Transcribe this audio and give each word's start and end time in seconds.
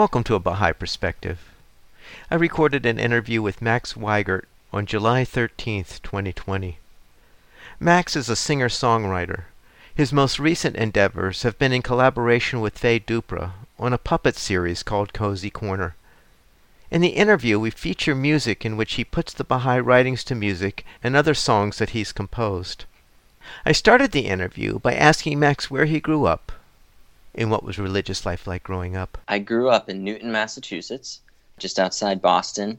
Welcome 0.00 0.24
to 0.24 0.34
A 0.34 0.40
Baha'i 0.40 0.72
Perspective. 0.72 1.40
I 2.30 2.36
recorded 2.36 2.86
an 2.86 2.98
interview 2.98 3.42
with 3.42 3.60
Max 3.60 3.92
Weigert 3.92 4.46
on 4.72 4.86
July 4.86 5.26
13th, 5.26 6.00
2020. 6.00 6.78
Max 7.78 8.16
is 8.16 8.30
a 8.30 8.34
singer-songwriter. 8.34 9.42
His 9.94 10.10
most 10.10 10.38
recent 10.38 10.76
endeavors 10.76 11.42
have 11.42 11.58
been 11.58 11.74
in 11.74 11.82
collaboration 11.82 12.62
with 12.62 12.78
Faye 12.78 12.98
Dupras 12.98 13.50
on 13.78 13.92
a 13.92 13.98
puppet 13.98 14.36
series 14.36 14.82
called 14.82 15.12
Cozy 15.12 15.50
Corner. 15.50 15.96
In 16.90 17.02
the 17.02 17.08
interview, 17.08 17.60
we 17.60 17.68
feature 17.68 18.14
music 18.14 18.64
in 18.64 18.78
which 18.78 18.94
he 18.94 19.04
puts 19.04 19.34
the 19.34 19.44
Baha'i 19.44 19.80
writings 19.80 20.24
to 20.24 20.34
music 20.34 20.86
and 21.04 21.14
other 21.14 21.34
songs 21.34 21.76
that 21.76 21.90
he's 21.90 22.10
composed. 22.10 22.86
I 23.66 23.72
started 23.72 24.12
the 24.12 24.28
interview 24.28 24.78
by 24.78 24.94
asking 24.94 25.38
Max 25.38 25.70
where 25.70 25.84
he 25.84 26.00
grew 26.00 26.24
up 26.24 26.52
and 27.34 27.50
what 27.50 27.64
was 27.64 27.78
religious 27.78 28.26
life 28.26 28.46
like 28.46 28.62
growing 28.62 28.96
up. 28.96 29.18
I 29.28 29.38
grew 29.38 29.70
up 29.70 29.88
in 29.88 30.04
Newton, 30.04 30.32
Massachusetts, 30.32 31.20
just 31.58 31.78
outside 31.78 32.20
Boston. 32.22 32.78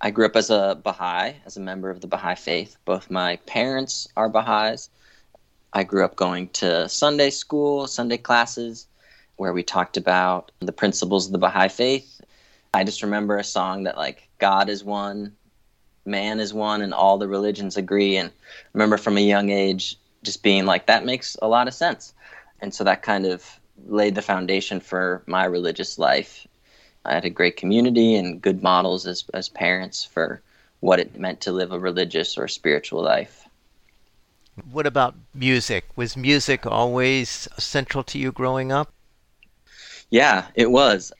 I 0.00 0.10
grew 0.10 0.26
up 0.26 0.36
as 0.36 0.50
a 0.50 0.78
Baha'i, 0.82 1.34
as 1.46 1.56
a 1.56 1.60
member 1.60 1.90
of 1.90 2.00
the 2.00 2.06
Baha'i 2.06 2.34
faith. 2.34 2.76
Both 2.84 3.10
my 3.10 3.36
parents 3.46 4.08
are 4.16 4.28
Baha'is. 4.28 4.90
I 5.72 5.84
grew 5.84 6.04
up 6.04 6.16
going 6.16 6.48
to 6.50 6.88
Sunday 6.88 7.30
school, 7.30 7.86
Sunday 7.86 8.18
classes, 8.18 8.86
where 9.36 9.52
we 9.52 9.62
talked 9.62 9.96
about 9.96 10.52
the 10.60 10.72
principles 10.72 11.26
of 11.26 11.32
the 11.32 11.38
Baha'i 11.38 11.68
faith. 11.68 12.20
I 12.74 12.84
just 12.84 13.02
remember 13.02 13.38
a 13.38 13.44
song 13.44 13.84
that, 13.84 13.96
like, 13.96 14.28
God 14.38 14.68
is 14.68 14.84
one, 14.84 15.34
man 16.04 16.40
is 16.40 16.52
one, 16.52 16.82
and 16.82 16.92
all 16.92 17.18
the 17.18 17.28
religions 17.28 17.76
agree. 17.76 18.16
And 18.16 18.28
I 18.28 18.68
remember 18.74 18.98
from 18.98 19.16
a 19.16 19.20
young 19.20 19.50
age 19.50 19.96
just 20.22 20.42
being 20.42 20.66
like, 20.66 20.86
that 20.86 21.04
makes 21.04 21.36
a 21.40 21.48
lot 21.48 21.68
of 21.68 21.74
sense. 21.74 22.12
And 22.60 22.74
so 22.74 22.84
that 22.84 23.02
kind 23.02 23.26
of 23.26 23.60
laid 23.86 24.14
the 24.14 24.22
foundation 24.22 24.80
for 24.80 25.22
my 25.26 25.44
religious 25.44 25.98
life. 25.98 26.46
I 27.04 27.14
had 27.14 27.24
a 27.24 27.30
great 27.30 27.56
community 27.56 28.14
and 28.14 28.40
good 28.40 28.62
models 28.62 29.06
as, 29.06 29.24
as 29.32 29.48
parents 29.48 30.04
for 30.04 30.42
what 30.80 31.00
it 31.00 31.18
meant 31.18 31.40
to 31.42 31.52
live 31.52 31.72
a 31.72 31.78
religious 31.78 32.36
or 32.36 32.48
spiritual 32.48 33.02
life. 33.02 33.46
What 34.70 34.86
about 34.86 35.14
music? 35.34 35.84
Was 35.96 36.16
music 36.16 36.66
always 36.66 37.48
central 37.58 38.02
to 38.04 38.18
you 38.18 38.32
growing 38.32 38.72
up? 38.72 38.92
Yeah, 40.10 40.46
it 40.54 40.70
was. 40.70 41.12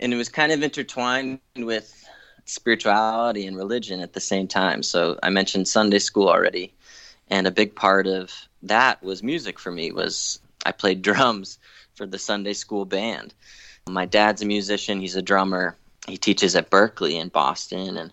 And 0.00 0.12
it 0.12 0.16
was 0.16 0.28
kind 0.28 0.52
of 0.52 0.62
intertwined 0.62 1.40
with 1.56 2.08
spirituality 2.44 3.46
and 3.46 3.56
religion 3.56 4.00
at 4.00 4.12
the 4.12 4.20
same 4.20 4.46
time. 4.46 4.82
So 4.82 5.18
I 5.22 5.30
mentioned 5.30 5.66
Sunday 5.66 5.98
school 5.98 6.28
already. 6.28 6.72
And 7.28 7.46
a 7.46 7.50
big 7.50 7.74
part 7.74 8.06
of 8.06 8.32
that 8.62 9.02
was 9.02 9.22
music 9.22 9.58
for 9.58 9.70
me 9.70 9.92
was 9.92 10.40
I 10.64 10.72
played 10.72 11.02
drums 11.10 11.58
for 11.94 12.06
the 12.06 12.18
Sunday 12.18 12.52
school 12.52 12.84
band. 12.84 13.34
My 13.88 14.06
dad's 14.06 14.42
a 14.42 14.46
musician, 14.46 15.00
he's 15.00 15.16
a 15.16 15.22
drummer. 15.22 15.76
He 16.06 16.16
teaches 16.16 16.54
at 16.54 16.70
Berklee 16.70 17.20
in 17.20 17.28
Boston 17.28 17.96
and 17.96 18.12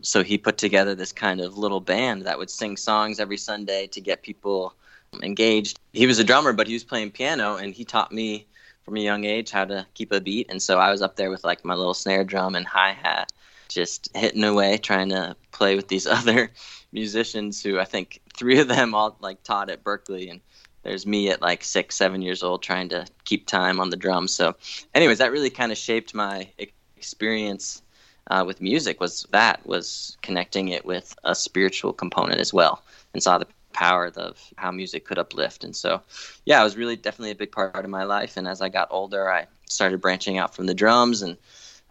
so 0.00 0.22
he 0.22 0.38
put 0.38 0.58
together 0.58 0.94
this 0.94 1.12
kind 1.12 1.40
of 1.40 1.58
little 1.58 1.80
band 1.80 2.22
that 2.22 2.38
would 2.38 2.50
sing 2.50 2.76
songs 2.76 3.18
every 3.18 3.36
Sunday 3.36 3.88
to 3.88 4.00
get 4.00 4.22
people 4.22 4.74
engaged. 5.22 5.78
He 5.92 6.06
was 6.06 6.18
a 6.18 6.24
drummer, 6.24 6.52
but 6.52 6.66
he 6.66 6.72
was 6.72 6.84
playing 6.84 7.10
piano 7.10 7.56
and 7.56 7.74
he 7.74 7.84
taught 7.84 8.12
me 8.12 8.46
from 8.84 8.96
a 8.96 9.00
young 9.00 9.24
age 9.24 9.50
how 9.50 9.64
to 9.64 9.86
keep 9.94 10.12
a 10.12 10.20
beat 10.20 10.50
and 10.50 10.60
so 10.60 10.78
I 10.78 10.90
was 10.90 11.02
up 11.02 11.16
there 11.16 11.30
with 11.30 11.44
like 11.44 11.64
my 11.64 11.74
little 11.74 11.94
snare 11.94 12.24
drum 12.24 12.54
and 12.54 12.66
hi-hat 12.66 13.32
just 13.68 14.10
hitting 14.14 14.44
away 14.44 14.76
trying 14.78 15.08
to 15.10 15.36
play 15.50 15.76
with 15.76 15.88
these 15.88 16.06
other 16.18 16.50
musicians 16.92 17.62
who 17.62 17.78
I 17.78 17.84
think 17.84 18.20
three 18.34 18.60
of 18.60 18.68
them 18.68 18.94
all 18.94 19.16
like 19.20 19.42
taught 19.42 19.70
at 19.70 19.84
Berklee. 19.84 20.30
and 20.30 20.40
there's 20.82 21.06
me 21.06 21.30
at 21.30 21.42
like 21.42 21.64
six, 21.64 21.96
seven 21.96 22.22
years 22.22 22.42
old 22.42 22.62
trying 22.62 22.88
to 22.90 23.06
keep 23.24 23.46
time 23.46 23.80
on 23.80 23.90
the 23.90 23.96
drums. 23.96 24.32
So, 24.32 24.56
anyways, 24.94 25.18
that 25.18 25.32
really 25.32 25.50
kind 25.50 25.72
of 25.72 25.78
shaped 25.78 26.14
my 26.14 26.48
experience 26.96 27.82
uh, 28.30 28.44
with 28.46 28.60
music. 28.60 29.00
Was 29.00 29.26
that 29.30 29.64
was 29.66 30.16
connecting 30.22 30.68
it 30.68 30.84
with 30.84 31.14
a 31.24 31.34
spiritual 31.34 31.92
component 31.92 32.40
as 32.40 32.52
well, 32.52 32.82
and 33.14 33.22
saw 33.22 33.38
the 33.38 33.46
power 33.72 34.12
of 34.16 34.38
how 34.56 34.70
music 34.70 35.04
could 35.04 35.18
uplift. 35.18 35.64
And 35.64 35.74
so, 35.74 36.02
yeah, 36.44 36.60
it 36.60 36.64
was 36.64 36.76
really 36.76 36.96
definitely 36.96 37.30
a 37.30 37.36
big 37.36 37.52
part 37.52 37.84
of 37.84 37.90
my 37.90 38.04
life. 38.04 38.36
And 38.36 38.46
as 38.46 38.60
I 38.60 38.68
got 38.68 38.88
older, 38.90 39.30
I 39.30 39.46
started 39.66 40.00
branching 40.00 40.36
out 40.38 40.54
from 40.54 40.66
the 40.66 40.74
drums 40.74 41.22
and 41.22 41.38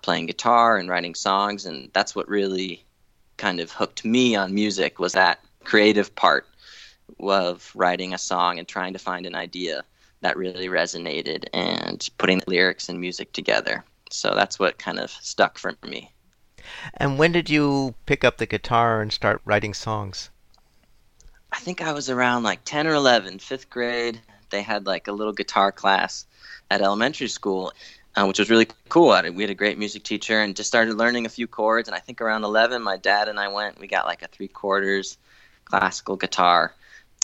playing 0.03 0.28
guitar 0.28 0.78
and 0.78 0.90
writing 0.90 1.16
songs, 1.16 1.66
and 1.66 1.90
that's 1.94 2.16
what 2.16 2.28
really 2.28 2.84
kind 3.38 3.59
of 3.59 3.72
hooked 3.72 4.06
me 4.06 4.35
on 4.35 4.53
music 4.53 5.00
was 5.00 5.13
that 5.13 5.40
creative 5.63 6.13
part 6.16 6.47
of 7.19 7.72
writing 7.75 8.13
a 8.13 8.17
song 8.17 8.59
and 8.59 8.67
trying 8.67 8.94
to 8.94 8.99
find 8.99 9.25
an 9.25 9.35
idea 9.35 9.83
that 10.22 10.38
really 10.38 10.67
resonated 10.67 11.45
and 11.53 12.07
putting 12.17 12.39
the 12.39 12.49
lyrics 12.49 12.89
and 12.89 12.99
music 12.99 13.33
together. 13.33 13.83
So 14.09 14.35
that's 14.35 14.59
what 14.59 14.77
kind 14.77 14.99
of 14.99 15.09
stuck 15.09 15.57
for 15.57 15.73
me. 15.83 16.11
And 16.94 17.17
when 17.17 17.31
did 17.31 17.49
you 17.49 17.95
pick 18.05 18.23
up 18.23 18.38
the 18.38 18.45
guitar 18.45 19.01
and 19.01 19.11
start 19.11 19.41
writing 19.45 19.73
songs? 19.73 20.29
I 21.51 21.59
think 21.59 21.81
I 21.81 21.91
was 21.91 22.09
around 22.09 22.44
like 22.44 22.63
10 22.63 22.88
or 22.88 22.94
11, 22.94 23.39
fifth 23.39 23.69
grade. 23.69 24.22
They 24.49 24.61
had 24.61 24.85
like 24.85 25.07
a 25.07 25.11
little 25.11 25.33
guitar 25.33 25.72
class 25.72 26.25
at 26.69 26.81
elementary 26.81 27.28
school, 27.28 27.73
uh, 28.16 28.25
which 28.25 28.39
was 28.39 28.49
really 28.49 28.67
cool. 28.89 29.19
We 29.33 29.43
had 29.43 29.49
a 29.49 29.55
great 29.55 29.78
music 29.78 30.03
teacher 30.03 30.39
and 30.39 30.55
just 30.55 30.69
started 30.69 30.97
learning 30.97 31.25
a 31.25 31.29
few 31.29 31.47
chords. 31.47 31.88
And 31.89 31.95
I 31.95 31.99
think 31.99 32.22
around 32.22 32.43
11, 32.43 32.81
my 32.81 32.97
dad 32.97 33.28
and 33.28 33.39
I 33.39 33.47
went, 33.47 33.79
we 33.79 33.88
got 33.88 34.05
like 34.05 34.22
a 34.22 34.28
three 34.28 34.47
quarters 34.47 35.17
classical 35.66 36.16
guitar 36.16 36.73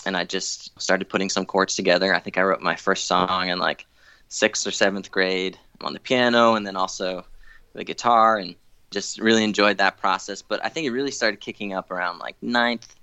and 0.06 0.16
I 0.16 0.24
just 0.24 0.80
started 0.80 1.08
putting 1.08 1.28
some 1.28 1.46
chords 1.46 1.74
together. 1.74 2.14
I 2.14 2.20
think 2.20 2.38
I 2.38 2.42
wrote 2.42 2.60
my 2.60 2.76
first 2.76 3.06
song 3.06 3.48
in 3.48 3.58
like 3.58 3.86
sixth 4.28 4.66
or 4.66 4.70
seventh 4.70 5.10
grade 5.10 5.58
on 5.80 5.92
the 5.92 6.00
piano 6.00 6.54
and 6.54 6.66
then 6.66 6.76
also 6.76 7.24
the 7.72 7.84
guitar 7.84 8.36
and 8.38 8.54
just 8.90 9.20
really 9.20 9.44
enjoyed 9.44 9.78
that 9.78 9.98
process. 9.98 10.42
But 10.42 10.64
I 10.64 10.68
think 10.68 10.86
it 10.86 10.90
really 10.90 11.10
started 11.10 11.40
kicking 11.40 11.74
up 11.74 11.90
around 11.90 12.18
like 12.18 12.36
ninth, 12.42 12.94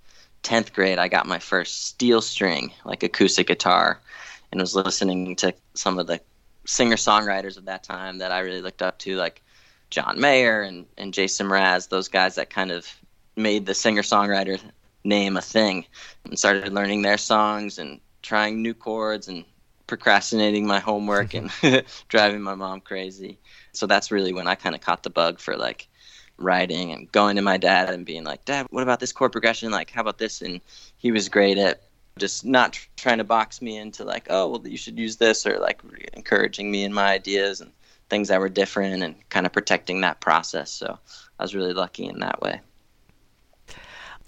tenth 0.43 0.73
grade. 0.73 0.97
I 0.97 1.07
got 1.07 1.27
my 1.27 1.39
first 1.39 1.85
steel 1.87 2.21
string, 2.21 2.71
like 2.83 3.03
acoustic 3.03 3.47
guitar, 3.47 3.99
and 4.51 4.61
was 4.61 4.75
listening 4.75 5.35
to 5.37 5.53
some 5.73 5.99
of 5.99 6.07
the 6.07 6.21
singer 6.65 6.95
songwriters 6.95 7.57
of 7.57 7.65
that 7.65 7.83
time 7.83 8.19
that 8.19 8.31
I 8.31 8.39
really 8.39 8.61
looked 8.61 8.81
up 8.81 8.97
to, 8.99 9.15
like 9.15 9.41
John 9.89 10.19
Mayer 10.19 10.61
and, 10.61 10.85
and 10.97 11.13
Jason 11.13 11.47
Mraz, 11.47 11.89
those 11.89 12.07
guys 12.07 12.35
that 12.35 12.49
kind 12.49 12.71
of 12.71 12.87
made 13.35 13.65
the 13.65 13.73
singer 13.73 14.01
songwriter 14.01 14.59
name 15.05 15.37
a 15.37 15.41
thing 15.41 15.85
and 16.25 16.37
started 16.37 16.73
learning 16.73 17.01
their 17.01 17.17
songs 17.17 17.77
and 17.77 17.99
trying 18.21 18.61
new 18.61 18.73
chords 18.73 19.27
and 19.27 19.45
procrastinating 19.87 20.65
my 20.65 20.79
homework 20.79 21.33
and 21.33 21.51
driving 22.09 22.41
my 22.41 22.55
mom 22.55 22.81
crazy. 22.81 23.37
So 23.71 23.85
that's 23.87 24.11
really 24.11 24.33
when 24.33 24.47
I 24.47 24.55
kind 24.55 24.75
of 24.75 24.81
caught 24.81 25.03
the 25.03 25.09
bug 25.09 25.39
for 25.39 25.55
like 25.55 25.87
writing 26.37 26.91
and 26.91 27.09
going 27.11 27.35
to 27.37 27.41
my 27.41 27.57
dad 27.57 27.89
and 27.89 28.05
being 28.05 28.23
like, 28.23 28.43
"Dad, 28.45 28.67
what 28.69 28.83
about 28.83 28.99
this 28.99 29.11
chord 29.11 29.31
progression? 29.31 29.71
Like, 29.71 29.91
how 29.91 30.01
about 30.01 30.17
this?" 30.17 30.41
And 30.41 30.61
he 30.97 31.11
was 31.11 31.29
great 31.29 31.57
at 31.57 31.83
just 32.17 32.45
not 32.45 32.73
tr- 32.73 32.87
trying 32.97 33.17
to 33.19 33.23
box 33.23 33.61
me 33.61 33.77
into 33.77 34.03
like, 34.03 34.27
"Oh, 34.29 34.47
well, 34.47 34.67
you 34.67 34.77
should 34.77 34.97
use 34.97 35.17
this," 35.17 35.45
or 35.45 35.59
like 35.59 35.81
encouraging 36.13 36.71
me 36.71 36.83
in 36.83 36.93
my 36.93 37.11
ideas 37.11 37.61
and 37.61 37.71
things 38.09 38.27
that 38.27 38.39
were 38.39 38.49
different 38.49 39.03
and 39.03 39.29
kind 39.29 39.45
of 39.45 39.53
protecting 39.53 40.01
that 40.01 40.21
process. 40.21 40.71
So 40.71 40.97
I 41.39 41.43
was 41.43 41.55
really 41.55 41.73
lucky 41.73 42.05
in 42.05 42.19
that 42.19 42.41
way. 42.41 42.61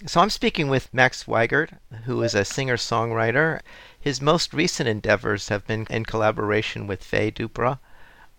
So 0.05 0.21
I'm 0.21 0.29
speaking 0.29 0.67
with 0.67 0.93
Max 0.93 1.23
Weigert, 1.23 1.71
who 2.03 2.21
is 2.21 2.35
a 2.35 2.45
singer-songwriter. 2.45 3.61
His 3.99 4.21
most 4.21 4.53
recent 4.53 4.87
endeavors 4.87 5.49
have 5.49 5.65
been 5.65 5.87
in 5.89 6.05
collaboration 6.05 6.85
with 6.85 7.03
Faye 7.03 7.31
Dupras 7.31 7.79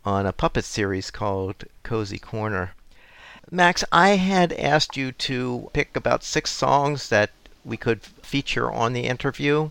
on 0.04 0.24
a 0.24 0.32
puppet 0.32 0.64
series 0.64 1.10
called 1.10 1.64
Cozy 1.82 2.20
Corner. 2.20 2.74
Max, 3.50 3.82
I 3.90 4.10
had 4.10 4.52
asked 4.52 4.96
you 4.96 5.10
to 5.10 5.68
pick 5.72 5.96
about 5.96 6.22
six 6.22 6.52
songs 6.52 7.08
that 7.08 7.30
we 7.64 7.76
could 7.76 8.04
feature 8.04 8.70
on 8.70 8.92
the 8.92 9.06
interview. 9.06 9.70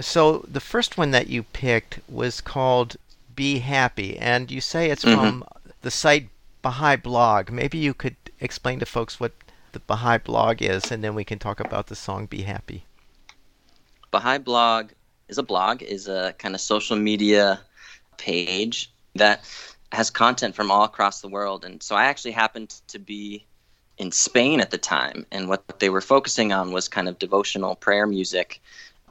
So 0.00 0.46
the 0.48 0.60
first 0.60 0.96
one 0.96 1.10
that 1.10 1.28
you 1.28 1.42
picked 1.42 2.00
was 2.08 2.40
called 2.40 2.96
Be 3.34 3.58
Happy, 3.58 4.18
and 4.18 4.50
you 4.50 4.62
say 4.62 4.88
it's 4.88 5.04
mm-hmm. 5.04 5.20
from 5.20 5.44
the 5.82 5.90
site 5.90 6.30
Baha'i 6.62 6.96
Blog. 6.96 7.50
Maybe 7.50 7.76
you 7.76 7.92
could 7.92 8.16
explain 8.40 8.78
to 8.80 8.86
folks 8.86 9.20
what 9.20 9.32
the 9.72 9.80
Baha'i 9.80 10.18
blog 10.18 10.62
is, 10.62 10.90
and 10.90 11.02
then 11.02 11.14
we 11.14 11.24
can 11.24 11.38
talk 11.38 11.60
about 11.60 11.86
the 11.86 11.94
song 11.94 12.26
Be 12.26 12.42
Happy. 12.42 12.84
Baha'i 14.10 14.38
blog 14.38 14.90
is 15.28 15.38
a 15.38 15.42
blog, 15.42 15.82
is 15.82 16.08
a 16.08 16.34
kind 16.38 16.54
of 16.54 16.60
social 16.60 16.96
media 16.96 17.60
page 18.16 18.92
that 19.14 19.44
has 19.92 20.10
content 20.10 20.54
from 20.54 20.70
all 20.70 20.84
across 20.84 21.20
the 21.20 21.28
world. 21.28 21.64
And 21.64 21.82
so 21.82 21.94
I 21.96 22.04
actually 22.04 22.32
happened 22.32 22.80
to 22.88 22.98
be 22.98 23.44
in 23.98 24.12
Spain 24.12 24.60
at 24.60 24.70
the 24.70 24.78
time, 24.78 25.26
and 25.32 25.48
what 25.48 25.78
they 25.78 25.88
were 25.88 26.00
focusing 26.00 26.52
on 26.52 26.72
was 26.72 26.88
kind 26.88 27.08
of 27.08 27.18
devotional 27.18 27.74
prayer 27.74 28.06
music, 28.06 28.60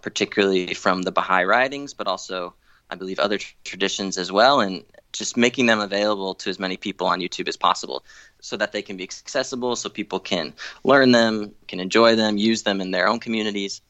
particularly 0.01 0.73
from 0.73 1.01
the 1.01 1.11
Baha'i 1.11 1.43
writings, 1.43 1.93
but 1.93 2.07
also 2.07 2.53
I 2.91 2.95
believe 2.95 3.17
other 3.17 3.39
tr- 3.39 3.53
traditions 3.63 4.17
as 4.17 4.31
well, 4.31 4.61
and 4.61 4.83
just 5.17 5.37
making 5.37 5.65
them 5.65 5.79
available 5.79 6.35
to 6.35 6.49
as 6.49 6.59
many 6.59 6.77
people 6.77 7.07
on 7.07 7.19
YouTube 7.19 7.47
as 7.47 7.57
possible 7.57 8.03
so 8.41 8.57
that 8.57 8.71
they 8.71 8.81
can 8.81 8.97
be 8.97 9.03
accessible 9.03 9.75
so 9.75 9.89
people 9.89 10.19
can 10.19 10.53
learn 10.83 11.11
them, 11.11 11.53
can 11.67 11.79
enjoy 11.79 12.15
them, 12.15 12.37
use 12.37 12.63
them 12.63 12.81
in 12.81 12.91
their 12.91 13.07
own 13.07 13.19
communities. 13.19 13.81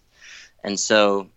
And 0.63 0.79
so 0.79 1.29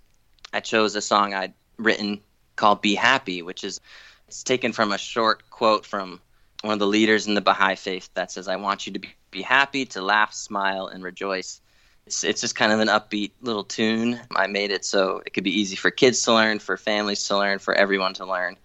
I 0.53 0.61
chose 0.61 0.95
a 0.95 1.01
song 1.01 1.35
I'd 1.35 1.55
written 1.77 2.21
called 2.57 2.83
Be 2.83 2.95
Happy, 2.95 3.43
which 3.43 3.65
is 3.65 3.81
it's 4.27 4.43
taken 4.43 4.73
from 4.73 4.93
a 4.93 4.99
short 4.99 5.49
quote 5.51 5.87
from 5.87 6.21
one 6.63 6.75
of 6.75 6.79
the 6.79 6.87
leaders 6.87 7.27
in 7.27 7.35
the 7.35 7.41
Baha'i 7.41 7.77
faith 7.77 8.11
that 8.15 8.31
says, 8.31 8.49
I 8.49 8.57
want 8.57 8.87
you 8.87 8.93
to 8.95 9.01
be, 9.31 9.43
happy, 9.43 9.87
to 9.87 10.03
laugh, 10.03 10.35
smile, 10.35 10.89
and 10.89 11.05
rejoice. 11.05 11.61
It's, 12.07 12.25
it's 12.25 12.41
just 12.41 12.57
kind 12.57 12.73
of 12.73 12.81
an 12.81 12.89
upbeat 12.89 13.33
little 13.41 13.65
tune. 13.65 14.21
I 14.35 14.49
made 14.49 14.71
it 14.71 14.85
so 14.85 15.23
it 15.25 15.33
could 15.33 15.45
be 15.45 15.61
easy 15.61 15.77
for 15.77 15.91
kids 15.91 16.23
to 16.23 16.35
learn, 16.35 16.59
for 16.59 16.77
families 16.77 17.25
to 17.29 17.39
learn, 17.39 17.59
for 17.59 17.75
everyone 17.75 18.15
to 18.15 18.27
learn. 18.27 18.57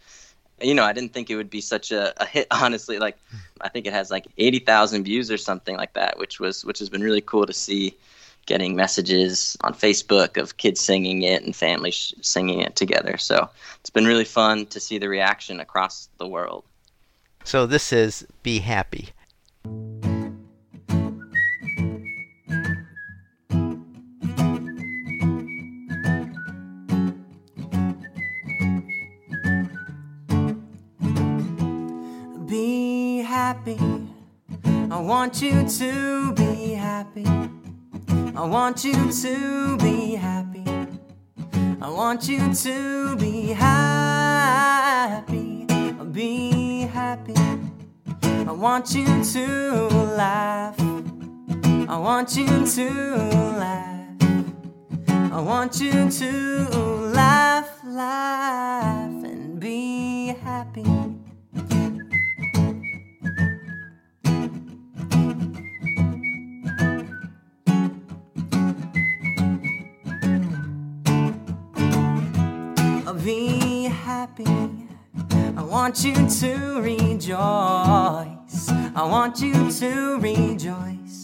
You 0.63 0.73
know, 0.73 0.83
I 0.83 0.93
didn't 0.93 1.13
think 1.13 1.29
it 1.29 1.35
would 1.35 1.49
be 1.49 1.61
such 1.61 1.91
a, 1.91 2.13
a 2.21 2.25
hit, 2.25 2.47
honestly. 2.51 2.99
Like, 2.99 3.17
I 3.61 3.69
think 3.69 3.85
it 3.85 3.93
has 3.93 4.09
like 4.09 4.27
80,000 4.37 5.03
views 5.03 5.29
or 5.29 5.37
something 5.37 5.75
like 5.75 5.93
that, 5.93 6.17
which 6.17 6.39
was 6.39 6.65
which 6.65 6.79
has 6.79 6.89
been 6.89 7.01
really 7.01 7.21
cool 7.21 7.45
to 7.45 7.53
see 7.53 7.95
getting 8.45 8.75
messages 8.75 9.55
on 9.61 9.73
Facebook 9.73 10.41
of 10.41 10.57
kids 10.57 10.81
singing 10.81 11.21
it 11.21 11.43
and 11.43 11.55
families 11.55 12.13
singing 12.21 12.59
it 12.59 12.75
together. 12.75 13.17
So 13.17 13.49
it's 13.79 13.89
been 13.89 14.05
really 14.05 14.25
fun 14.25 14.65
to 14.67 14.79
see 14.79 14.97
the 14.97 15.07
reaction 15.07 15.59
across 15.59 16.09
the 16.17 16.27
world. 16.27 16.63
So 17.45 17.65
this 17.65 17.93
is 17.93 18.25
Be 18.41 18.59
Happy. 18.59 19.09
Want 35.03 35.41
you 35.41 35.67
to 35.67 36.33
be 36.33 36.73
happy. 36.73 37.25
I 38.35 38.45
want 38.45 38.85
you 38.85 39.11
to 39.11 39.77
be 39.77 40.15
happy. 40.15 40.63
I 41.81 41.89
want 41.89 42.29
you 42.29 42.53
to 42.53 43.15
be 43.17 43.47
happy. 43.47 44.55
Be 46.13 46.81
happy. 46.83 47.35
I 48.23 48.51
want 48.51 48.95
you 48.95 49.05
to 49.05 49.87
laugh. 50.15 50.79
I 50.79 51.97
want 51.97 52.37
you 52.37 52.65
to 52.65 52.89
laugh. 53.59 54.07
I 55.09 55.41
want 55.41 55.81
you 55.81 56.09
to 56.09 56.31
laugh, 57.11 57.83
laugh, 57.83 59.23
and 59.25 59.59
be 59.59 60.27
happy. 60.43 61.02
Happy. 74.35 74.87
I 75.57 75.63
want 75.63 76.03
you 76.03 76.13
to 76.13 76.81
rejoice. 76.81 78.69
I 78.95 79.03
want 79.03 79.39
you 79.41 79.71
to 79.71 80.19
rejoice. 80.19 81.23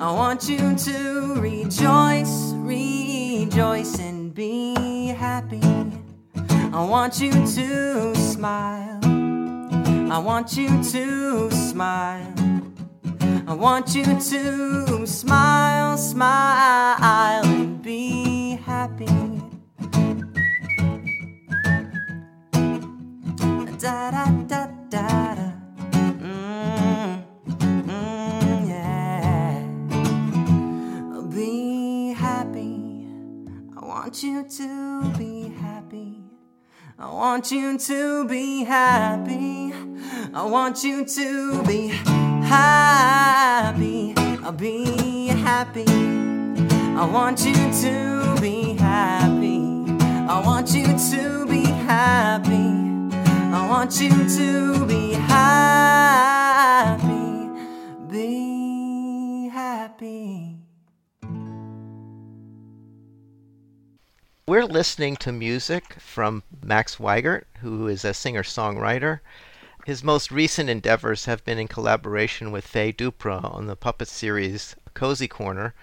I 0.00 0.12
want 0.12 0.48
you 0.48 0.76
to 0.76 1.34
rejoice, 1.40 2.52
rejoice, 2.54 3.98
and 3.98 4.32
be 4.32 5.06
happy. 5.08 5.60
I 6.72 6.84
want 6.84 7.20
you 7.20 7.32
to 7.32 8.14
smile. 8.14 9.00
I 10.12 10.18
want 10.18 10.56
you 10.56 10.68
to 10.68 11.50
smile. 11.50 12.34
I 13.46 13.54
want 13.54 13.94
you 13.94 14.04
to 14.04 15.06
smile, 15.06 15.96
smile, 15.96 17.44
and 17.44 17.82
be 17.82 18.56
happy. 18.64 19.37
Da 23.80 24.10
da 24.10 24.24
da 24.48 24.66
da 24.90 25.34
da. 25.36 25.52
Mm, 26.18 27.22
yeah. 28.68 29.62
Be 31.32 32.12
happy. 32.12 33.06
I 33.76 33.86
want 33.86 34.22
you 34.24 34.42
to 34.42 35.12
be 35.16 35.54
happy. 35.60 36.24
I 36.98 37.08
want 37.08 37.52
you 37.52 37.78
to 37.78 38.26
be 38.26 38.64
happy. 38.64 39.72
I 40.34 40.44
want 40.44 40.82
you 40.82 41.04
to 41.04 41.62
be 41.62 41.86
happy. 42.42 44.14
I'll 44.42 44.50
be 44.50 45.28
happy. 45.28 45.84
I 45.86 47.08
want 47.12 47.44
you 47.46 47.54
to 47.54 48.36
be 48.40 48.72
happy. 48.72 49.84
I 50.28 50.42
want 50.44 50.74
you 50.74 50.86
to 51.12 51.46
be 51.46 51.64
happy. 51.64 52.67
Want 53.68 54.00
you 54.00 54.08
to 54.08 54.86
be 54.86 55.12
happy. 55.12 55.50
Be 58.10 59.50
happy. 59.52 60.56
We're 64.46 64.64
listening 64.64 65.16
to 65.16 65.32
music 65.32 65.92
from 65.98 66.44
Max 66.64 66.96
Weigert, 66.96 67.44
who 67.60 67.88
is 67.88 68.06
a 68.06 68.14
singer 68.14 68.42
songwriter. 68.42 69.20
His 69.84 70.02
most 70.02 70.30
recent 70.30 70.70
endeavors 70.70 71.26
have 71.26 71.44
been 71.44 71.58
in 71.58 71.68
collaboration 71.68 72.50
with 72.50 72.66
Faye 72.66 72.94
Dupras 72.94 73.44
on 73.44 73.66
the 73.66 73.76
puppet 73.76 74.08
series 74.08 74.76
Cozy 74.94 75.28
Corner. 75.28 75.74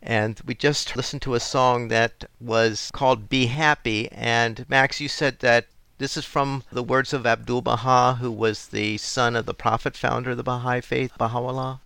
And 0.00 0.40
we 0.46 0.54
just 0.54 0.94
listened 0.94 1.22
to 1.22 1.34
a 1.34 1.40
song 1.40 1.88
that 1.88 2.24
was 2.38 2.92
called 2.92 3.28
Be 3.28 3.46
Happy. 3.46 4.08
And 4.12 4.64
Max, 4.68 5.00
you 5.00 5.08
said 5.08 5.40
that 5.40 5.66
this 6.02 6.16
is 6.16 6.24
from 6.24 6.64
the 6.72 6.82
words 6.82 7.12
of 7.12 7.24
Abdul 7.24 7.62
Baha, 7.62 8.18
who 8.20 8.32
was 8.32 8.66
the 8.66 8.98
son 8.98 9.36
of 9.36 9.46
the 9.46 9.54
prophet 9.54 9.96
founder 9.96 10.30
of 10.32 10.36
the 10.36 10.42
Baha'i 10.42 10.80
faith, 10.80 11.12
Baha'u'llah. 11.16 11.78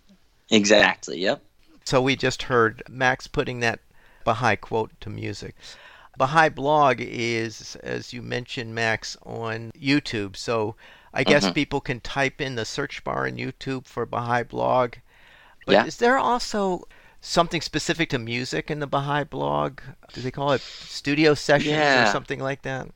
Exactly, 0.49 1.19
yep. 1.19 1.43
So 1.85 2.01
we 2.01 2.15
just 2.15 2.43
heard 2.43 2.81
Max 2.89 3.27
putting 3.27 3.59
that 3.59 3.79
Baha'i 4.23 4.55
quote 4.55 4.91
to 5.01 5.11
music. 5.11 5.55
Baha'i 6.17 6.49
blog 6.49 6.97
is, 6.99 7.75
as 7.83 8.11
you 8.11 8.23
mentioned, 8.23 8.73
Max, 8.73 9.15
on 9.23 9.71
YouTube. 9.79 10.35
So 10.35 10.75
I 11.13 11.23
guess 11.23 11.45
Mhm. 11.45 11.53
people 11.53 11.79
can 11.79 11.99
type 11.99 12.41
in 12.41 12.55
the 12.55 12.65
search 12.65 13.03
bar 13.03 13.27
in 13.27 13.37
YouTube 13.37 13.85
for 13.85 14.07
Baha'i 14.07 14.41
blog. 14.43 14.95
But 15.67 15.73
Yeah. 15.73 15.85
is 15.85 15.97
there 15.97 16.17
also 16.17 16.87
something 17.21 17.61
specific 17.61 18.09
to 18.09 18.17
music 18.17 18.71
in 18.71 18.79
the 18.79 18.87
Baha'i 18.87 19.25
blog? 19.25 19.79
Do 20.11 20.21
they 20.21 20.31
call 20.31 20.53
it 20.53 20.61
studio 20.61 21.35
sessions 21.35 21.95
or 21.95 22.11
something 22.11 22.39
like 22.39 22.63
that? 22.63 22.87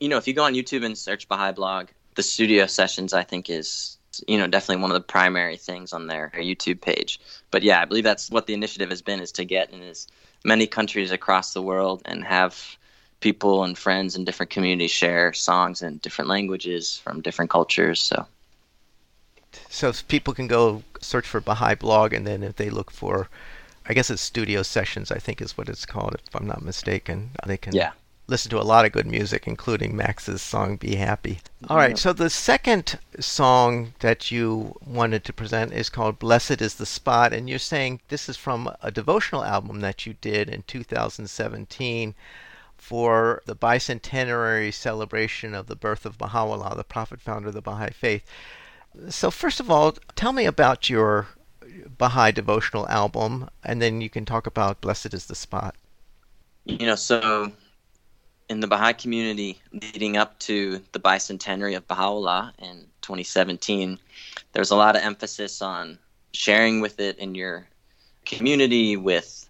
You 0.00 0.08
know, 0.08 0.18
if 0.18 0.28
you 0.28 0.34
go 0.34 0.44
on 0.44 0.54
YouTube 0.54 0.84
and 0.84 0.96
search 0.96 1.28
Baha'i 1.28 1.52
blog, 1.52 1.88
the 2.14 2.22
studio 2.22 2.66
sessions 2.66 3.12
I 3.12 3.22
think 3.22 3.48
is 3.50 3.96
you 4.26 4.38
know 4.38 4.46
definitely 4.46 4.82
one 4.82 4.90
of 4.90 4.94
the 4.94 5.00
primary 5.06 5.56
things 5.56 5.92
on 5.92 6.06
their, 6.06 6.30
their 6.34 6.42
YouTube 6.42 6.80
page. 6.80 7.20
But 7.50 7.62
yeah, 7.62 7.80
I 7.80 7.84
believe 7.84 8.04
that's 8.04 8.30
what 8.30 8.46
the 8.46 8.54
initiative 8.54 8.90
has 8.90 9.02
been 9.02 9.20
is 9.20 9.32
to 9.32 9.44
get 9.44 9.70
in 9.70 9.82
as 9.82 10.08
many 10.44 10.66
countries 10.66 11.10
across 11.10 11.52
the 11.52 11.62
world 11.62 12.02
and 12.04 12.24
have 12.24 12.76
people 13.20 13.64
and 13.64 13.76
friends 13.76 14.14
in 14.14 14.24
different 14.24 14.50
communities 14.50 14.90
share 14.90 15.32
songs 15.32 15.82
in 15.82 15.98
different 15.98 16.28
languages 16.28 16.98
from 16.98 17.20
different 17.20 17.50
cultures. 17.50 18.00
So 18.00 18.26
So 19.70 19.92
people 20.08 20.34
can 20.34 20.46
go 20.46 20.82
search 21.00 21.26
for 21.26 21.40
Baha'i 21.40 21.74
blog, 21.74 22.12
and 22.12 22.26
then 22.26 22.42
if 22.42 22.56
they 22.56 22.70
look 22.70 22.90
for, 22.90 23.28
I 23.88 23.94
guess 23.94 24.10
it's 24.10 24.22
studio 24.22 24.62
sessions, 24.62 25.10
I 25.10 25.18
think 25.18 25.40
is 25.40 25.56
what 25.56 25.68
it's 25.68 25.86
called, 25.86 26.16
if 26.26 26.34
I'm 26.36 26.46
not 26.46 26.62
mistaken, 26.62 27.30
they 27.46 27.56
can 27.56 27.74
yeah. 27.74 27.92
Listen 28.28 28.50
to 28.50 28.60
a 28.60 28.62
lot 28.62 28.84
of 28.84 28.92
good 28.92 29.06
music, 29.06 29.46
including 29.46 29.96
Max's 29.96 30.42
song 30.42 30.76
"Be 30.76 30.96
Happy." 30.96 31.40
All 31.68 31.76
right, 31.76 31.96
so 31.96 32.12
the 32.12 32.30
second 32.30 32.98
song 33.20 33.94
that 34.00 34.30
you 34.30 34.76
wanted 34.84 35.24
to 35.24 35.32
present 35.32 35.72
is 35.72 35.88
called 35.88 36.18
"Blessed 36.18 36.60
Is 36.60 36.74
the 36.74 36.86
Spot," 36.86 37.32
and 37.32 37.48
you're 37.48 37.58
saying 37.58 38.00
this 38.08 38.28
is 38.28 38.36
from 38.36 38.70
a 38.82 38.90
devotional 38.90 39.44
album 39.44 39.80
that 39.80 40.06
you 40.06 40.14
did 40.20 40.48
in 40.48 40.62
2017 40.62 42.14
for 42.76 43.42
the 43.46 43.56
bicentenary 43.56 44.72
celebration 44.72 45.54
of 45.54 45.66
the 45.66 45.76
birth 45.76 46.04
of 46.06 46.18
Baha'u'llah, 46.18 46.76
the 46.76 46.84
prophet 46.84 47.20
founder 47.20 47.48
of 47.48 47.54
the 47.54 47.62
Baha'i 47.62 47.90
faith. 47.90 48.24
So, 49.08 49.30
first 49.30 49.60
of 49.60 49.70
all, 49.70 49.92
tell 50.14 50.32
me 50.32 50.46
about 50.46 50.88
your 50.88 51.28
Baha'i 51.98 52.32
devotional 52.32 52.88
album, 52.88 53.50
and 53.64 53.82
then 53.82 54.00
you 54.00 54.08
can 54.08 54.24
talk 54.24 54.46
about 54.46 54.80
Blessed 54.80 55.14
is 55.14 55.26
the 55.26 55.34
Spot. 55.34 55.74
You 56.64 56.86
know, 56.86 56.96
so 56.96 57.52
in 58.48 58.60
the 58.60 58.66
Baha'i 58.66 58.92
community 58.92 59.60
leading 59.72 60.16
up 60.16 60.38
to 60.40 60.80
the 60.92 61.00
bicentenary 61.00 61.76
of 61.76 61.86
Baha'u'llah 61.88 62.52
in 62.58 62.86
2017, 63.02 63.98
there's 64.52 64.70
a 64.70 64.76
lot 64.76 64.96
of 64.96 65.02
emphasis 65.02 65.60
on 65.62 65.98
sharing 66.32 66.80
with 66.80 67.00
it 67.00 67.18
in 67.18 67.34
your 67.34 67.66
community, 68.24 68.96
with 68.96 69.48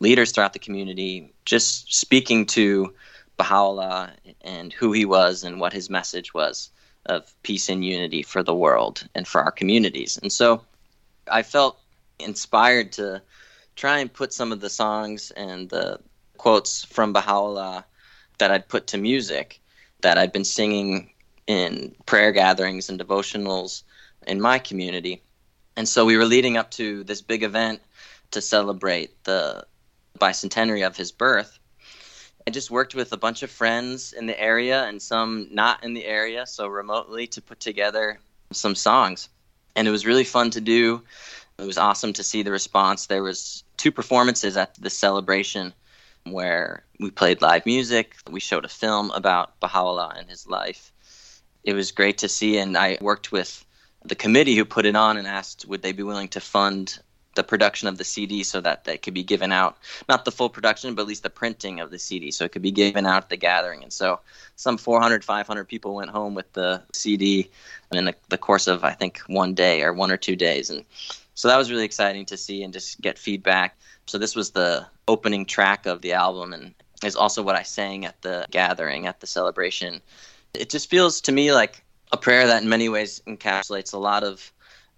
leaders 0.00 0.32
throughout 0.32 0.52
the 0.52 0.58
community, 0.58 1.32
just 1.44 1.92
speaking 1.92 2.46
to 2.46 2.92
Baha'u'llah 3.36 4.12
and 4.42 4.72
who 4.72 4.92
he 4.92 5.04
was 5.04 5.44
and 5.44 5.60
what 5.60 5.72
his 5.72 5.90
message 5.90 6.32
was 6.32 6.70
of 7.06 7.32
peace 7.42 7.68
and 7.68 7.84
unity 7.84 8.22
for 8.22 8.42
the 8.42 8.54
world 8.54 9.06
and 9.14 9.26
for 9.26 9.42
our 9.42 9.50
communities. 9.50 10.18
And 10.22 10.32
so 10.32 10.62
I 11.30 11.42
felt 11.42 11.78
inspired 12.18 12.92
to 12.92 13.22
try 13.76 13.98
and 13.98 14.12
put 14.12 14.32
some 14.32 14.52
of 14.52 14.60
the 14.60 14.70
songs 14.70 15.30
and 15.32 15.68
the 15.68 16.00
quotes 16.36 16.84
from 16.84 17.12
Baha'u'llah 17.12 17.84
that 18.38 18.50
I'd 18.50 18.68
put 18.68 18.88
to 18.88 18.98
music 18.98 19.60
that 20.00 20.18
I'd 20.18 20.32
been 20.32 20.44
singing 20.44 21.10
in 21.46 21.94
prayer 22.06 22.32
gatherings 22.32 22.88
and 22.88 23.00
devotionals 23.00 23.82
in 24.26 24.40
my 24.40 24.58
community. 24.58 25.22
And 25.76 25.88
so 25.88 26.04
we 26.04 26.16
were 26.16 26.24
leading 26.24 26.56
up 26.56 26.70
to 26.72 27.04
this 27.04 27.20
big 27.22 27.42
event 27.42 27.80
to 28.32 28.40
celebrate 28.40 29.24
the 29.24 29.66
bicentenary 30.18 30.86
of 30.86 30.96
his 30.96 31.12
birth. 31.12 31.58
I 32.46 32.50
just 32.50 32.70
worked 32.70 32.94
with 32.94 33.12
a 33.12 33.16
bunch 33.16 33.42
of 33.42 33.50
friends 33.50 34.12
in 34.12 34.26
the 34.26 34.40
area 34.40 34.84
and 34.84 35.00
some 35.00 35.48
not 35.50 35.84
in 35.84 35.94
the 35.94 36.04
area, 36.04 36.46
so 36.46 36.66
remotely 36.66 37.26
to 37.28 37.42
put 37.42 37.60
together 37.60 38.18
some 38.52 38.74
songs. 38.74 39.28
And 39.76 39.86
it 39.86 39.90
was 39.90 40.06
really 40.06 40.24
fun 40.24 40.50
to 40.50 40.60
do. 40.60 41.02
It 41.58 41.66
was 41.66 41.78
awesome 41.78 42.12
to 42.14 42.22
see 42.22 42.42
the 42.42 42.50
response. 42.50 43.06
There 43.06 43.22
was 43.22 43.64
two 43.76 43.92
performances 43.92 44.56
at 44.56 44.74
the 44.74 44.90
celebration 44.90 45.72
where 46.32 46.84
we 46.98 47.10
played 47.10 47.42
live 47.42 47.66
music. 47.66 48.16
We 48.30 48.40
showed 48.40 48.64
a 48.64 48.68
film 48.68 49.10
about 49.10 49.58
Baha'u'llah 49.60 50.14
and 50.16 50.28
his 50.28 50.46
life. 50.46 50.92
It 51.64 51.74
was 51.74 51.92
great 51.92 52.18
to 52.18 52.28
see, 52.28 52.58
and 52.58 52.76
I 52.76 52.98
worked 53.00 53.32
with 53.32 53.64
the 54.04 54.14
committee 54.14 54.56
who 54.56 54.64
put 54.64 54.86
it 54.86 54.96
on 54.96 55.16
and 55.16 55.26
asked 55.26 55.66
would 55.66 55.82
they 55.82 55.92
be 55.92 56.02
willing 56.02 56.28
to 56.28 56.40
fund 56.40 56.98
the 57.38 57.44
production 57.44 57.86
of 57.86 57.98
the 57.98 58.04
CD 58.04 58.42
so 58.42 58.60
that 58.60 58.84
they 58.84 58.98
could 58.98 59.14
be 59.14 59.22
given 59.22 59.52
out, 59.52 59.76
not 60.08 60.24
the 60.24 60.32
full 60.32 60.48
production, 60.48 60.94
but 60.96 61.02
at 61.02 61.08
least 61.08 61.22
the 61.22 61.30
printing 61.30 61.78
of 61.78 61.88
the 61.90 61.98
CD 61.98 62.32
so 62.32 62.44
it 62.44 62.50
could 62.50 62.62
be 62.62 62.72
given 62.72 63.06
out 63.06 63.22
at 63.22 63.28
the 63.28 63.36
gathering. 63.36 63.84
And 63.84 63.92
so 63.92 64.18
some 64.56 64.76
400, 64.76 65.24
500 65.24 65.64
people 65.68 65.94
went 65.94 66.10
home 66.10 66.34
with 66.34 66.52
the 66.52 66.82
CD 66.92 67.48
in 67.92 68.06
the, 68.06 68.14
the 68.28 68.38
course 68.38 68.66
of, 68.66 68.82
I 68.82 68.92
think, 68.92 69.20
one 69.28 69.54
day 69.54 69.82
or 69.82 69.92
one 69.92 70.10
or 70.10 70.16
two 70.16 70.34
days. 70.34 70.70
And 70.70 70.84
so 71.34 71.46
that 71.46 71.56
was 71.56 71.70
really 71.70 71.84
exciting 71.84 72.26
to 72.26 72.36
see 72.36 72.64
and 72.64 72.72
just 72.72 73.00
get 73.00 73.18
feedback. 73.18 73.78
So 74.08 74.16
this 74.16 74.34
was 74.34 74.50
the 74.50 74.86
opening 75.06 75.44
track 75.44 75.84
of 75.84 76.00
the 76.00 76.14
album 76.14 76.54
and 76.54 76.74
is 77.04 77.14
also 77.14 77.42
what 77.42 77.56
I 77.56 77.62
sang 77.62 78.06
at 78.06 78.20
the 78.22 78.46
gathering, 78.50 79.06
at 79.06 79.20
the 79.20 79.26
celebration. 79.26 80.00
It 80.54 80.70
just 80.70 80.88
feels 80.88 81.20
to 81.22 81.32
me 81.32 81.52
like 81.52 81.84
a 82.10 82.16
prayer 82.16 82.46
that 82.46 82.62
in 82.62 82.70
many 82.70 82.88
ways 82.88 83.20
encapsulates 83.26 83.92
a 83.92 83.98
lot 83.98 84.24
of 84.24 84.50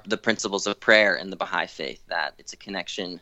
the 0.07 0.17
principles 0.17 0.69
of 0.69 0.79
prayer 0.79 1.17
in 1.17 1.29
the 1.29 1.37
Baha'i 1.37 1.67
faith, 1.67 2.01
that 2.07 2.35
it's 2.39 2.53
a 2.53 2.57
connection 2.57 3.21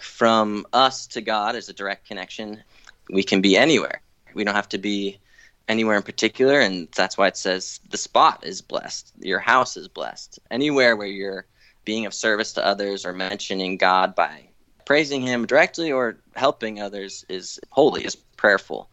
from 0.00 0.66
us 0.74 1.06
to 1.08 1.22
God 1.22 1.56
as 1.56 1.70
a 1.70 1.72
direct 1.72 2.06
connection. 2.06 2.62
We 3.10 3.22
can 3.22 3.40
be 3.40 3.56
anywhere. 3.56 4.02
We 4.34 4.44
don't 4.44 4.54
have 4.54 4.68
to 4.68 4.78
be 4.78 5.18
anywhere 5.66 5.96
in 5.96 6.02
particular, 6.02 6.60
and 6.60 6.88
that's 6.94 7.16
why 7.16 7.28
it 7.28 7.38
says 7.38 7.80
the 7.88 7.96
spot 7.96 8.44
is 8.44 8.60
blessed, 8.60 9.12
your 9.18 9.38
house 9.38 9.78
is 9.78 9.88
blessed. 9.88 10.38
Anywhere 10.50 10.94
where 10.94 11.06
you're 11.06 11.46
being 11.86 12.04
of 12.04 12.12
service 12.12 12.52
to 12.52 12.64
others 12.64 13.06
or 13.06 13.14
mentioning 13.14 13.78
God 13.78 14.14
by 14.14 14.48
praising 14.84 15.22
Him 15.22 15.46
directly 15.46 15.92
or 15.92 16.16
helping 16.34 16.80
others 16.80 17.24
is 17.28 17.60
holy, 17.70 18.04
is 18.04 18.16
prayerful. 18.36 18.88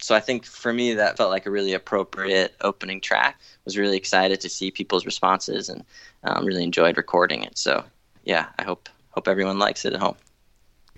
So 0.00 0.14
I 0.14 0.20
think 0.20 0.44
for 0.44 0.72
me 0.72 0.94
that 0.94 1.16
felt 1.16 1.30
like 1.30 1.46
a 1.46 1.50
really 1.50 1.72
appropriate 1.72 2.54
opening 2.60 3.00
track. 3.00 3.40
Was 3.64 3.78
really 3.78 3.96
excited 3.96 4.42
to 4.42 4.50
see 4.50 4.70
people's 4.70 5.06
responses 5.06 5.70
and 5.70 5.84
um, 6.24 6.44
really 6.44 6.62
enjoyed 6.62 6.98
recording 6.98 7.42
it. 7.42 7.56
So 7.56 7.82
yeah, 8.24 8.48
I 8.58 8.64
hope 8.64 8.90
hope 9.12 9.28
everyone 9.28 9.58
likes 9.58 9.86
it 9.86 9.94
at 9.94 10.00
home. 10.00 10.16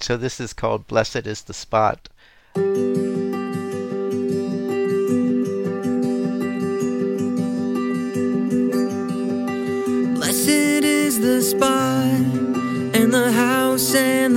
So 0.01 0.17
this 0.17 0.41
is 0.41 0.53
called 0.53 0.89
"Blessed 0.89 1.27
Is 1.27 1.43
the 1.43 1.55
Spot." 1.55 2.09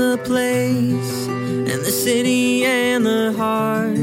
The 0.09 0.17
place 0.17 1.27
and 1.27 1.85
the 1.85 1.91
city 1.91 2.65
and 2.65 3.05
the 3.05 3.31
heart 3.33 3.98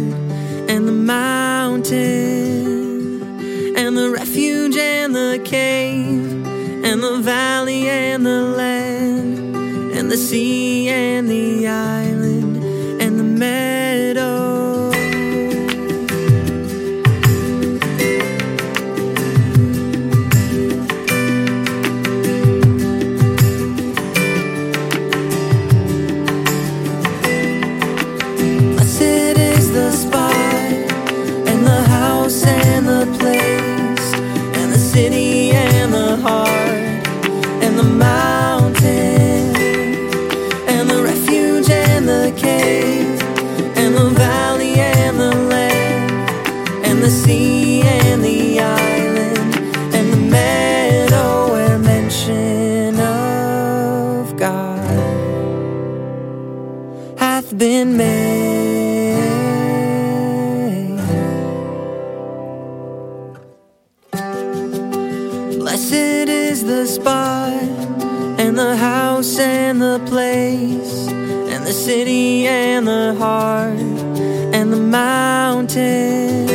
mountain 75.76 76.48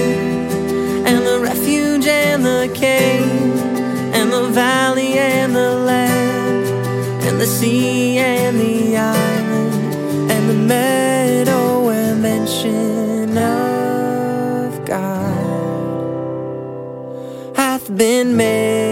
and 1.06 1.26
the 1.26 1.40
refuge 1.40 2.08
and 2.08 2.44
the 2.46 2.72
cave 2.74 3.62
and 4.14 4.32
the 4.32 4.48
valley 4.50 5.18
and 5.18 5.56
the 5.56 5.76
land 5.76 6.68
and 7.26 7.40
the 7.40 7.46
sea 7.46 8.18
and 8.18 8.60
the 8.60 8.98
island 8.98 10.32
and 10.32 10.50
the 10.50 10.54
meadow 10.54 11.84
where 11.86 12.16
mention 12.16 13.38
of 13.38 14.86
God 14.86 15.36
hath 17.56 17.96
been 17.96 18.36
made 18.36 18.91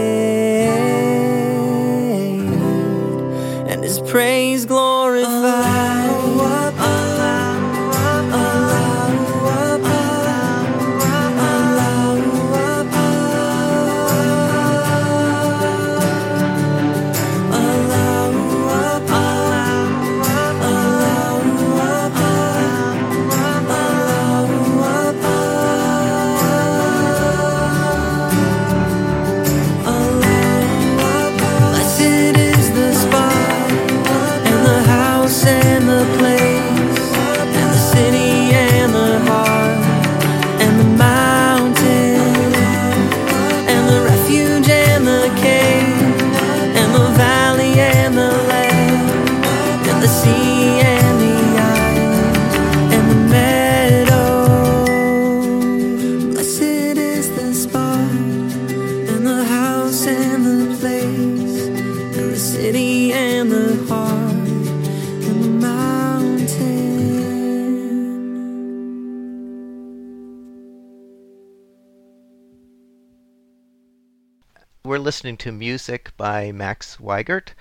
listening 75.10 75.38
to 75.38 75.52
music 75.52 76.12
by 76.18 76.52
Max 76.52 76.98
Weigert, 76.98 77.56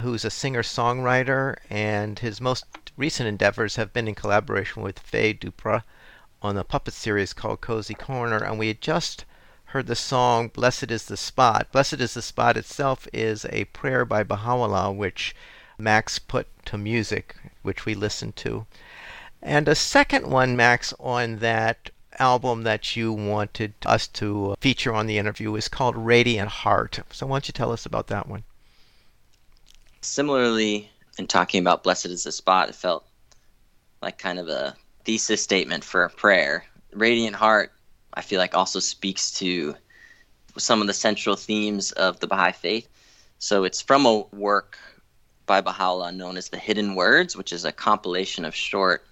who's 0.00 0.24
a 0.24 0.30
singer 0.30 0.62
songwriter, 0.62 1.56
and 1.68 2.20
his 2.20 2.40
most 2.40 2.64
recent 2.96 3.28
endeavors 3.28 3.76
have 3.76 3.92
been 3.92 4.08
in 4.08 4.14
collaboration 4.14 4.82
with 4.82 4.98
Faye 4.98 5.34
Dupras 5.34 5.82
on 6.40 6.56
a 6.56 6.64
puppet 6.64 6.94
series 6.94 7.34
called 7.34 7.60
Cozy 7.60 7.92
Corner. 7.92 8.38
And 8.38 8.58
we 8.58 8.68
had 8.68 8.80
just 8.80 9.26
heard 9.66 9.88
the 9.88 9.94
song 9.94 10.48
Blessed 10.48 10.90
is 10.90 11.04
the 11.04 11.18
Spot. 11.18 11.70
Blessed 11.70 12.00
is 12.00 12.14
the 12.14 12.22
Spot 12.22 12.56
itself 12.56 13.06
is 13.12 13.44
a 13.50 13.66
prayer 13.66 14.06
by 14.06 14.22
Baha'u'llah, 14.22 14.90
which 14.92 15.36
Max 15.76 16.18
put 16.18 16.48
to 16.64 16.78
music, 16.78 17.36
which 17.60 17.84
we 17.84 17.94
listened 17.94 18.36
to. 18.36 18.64
And 19.42 19.68
a 19.68 19.74
second 19.74 20.30
one, 20.30 20.56
Max, 20.56 20.94
on 20.98 21.40
that 21.40 21.90
album 22.18 22.62
that 22.62 22.96
you 22.96 23.12
wanted 23.12 23.74
us 23.84 24.06
to 24.08 24.52
uh, 24.52 24.54
feature 24.60 24.92
on 24.92 25.06
the 25.06 25.18
interview 25.18 25.54
is 25.54 25.68
called 25.68 25.96
Radiant 25.96 26.48
Heart. 26.48 27.00
So 27.10 27.26
why 27.26 27.36
don't 27.36 27.48
you 27.48 27.52
tell 27.52 27.72
us 27.72 27.86
about 27.86 28.08
that 28.08 28.28
one? 28.28 28.44
Similarly, 30.00 30.90
in 31.18 31.26
talking 31.26 31.60
about 31.60 31.82
Blessed 31.82 32.06
is 32.06 32.24
the 32.24 32.32
Spot, 32.32 32.68
it 32.68 32.74
felt 32.74 33.06
like 34.02 34.18
kind 34.18 34.38
of 34.38 34.48
a 34.48 34.76
thesis 35.04 35.42
statement 35.42 35.84
for 35.84 36.04
a 36.04 36.10
prayer. 36.10 36.64
Radiant 36.92 37.36
Heart, 37.36 37.72
I 38.14 38.22
feel 38.22 38.38
like, 38.38 38.54
also 38.54 38.80
speaks 38.80 39.30
to 39.38 39.74
some 40.58 40.80
of 40.80 40.86
the 40.86 40.94
central 40.94 41.36
themes 41.36 41.92
of 41.92 42.20
the 42.20 42.26
Baha'i 42.26 42.52
faith. 42.52 42.88
So 43.38 43.64
it's 43.64 43.80
from 43.80 44.06
a 44.06 44.20
work 44.32 44.78
by 45.46 45.60
Baha'u'llah 45.60 46.12
known 46.12 46.36
as 46.36 46.48
the 46.48 46.58
Hidden 46.58 46.94
Words, 46.94 47.36
which 47.36 47.52
is 47.52 47.64
a 47.64 47.72
compilation 47.72 48.44
of 48.44 48.54
short 48.54 49.05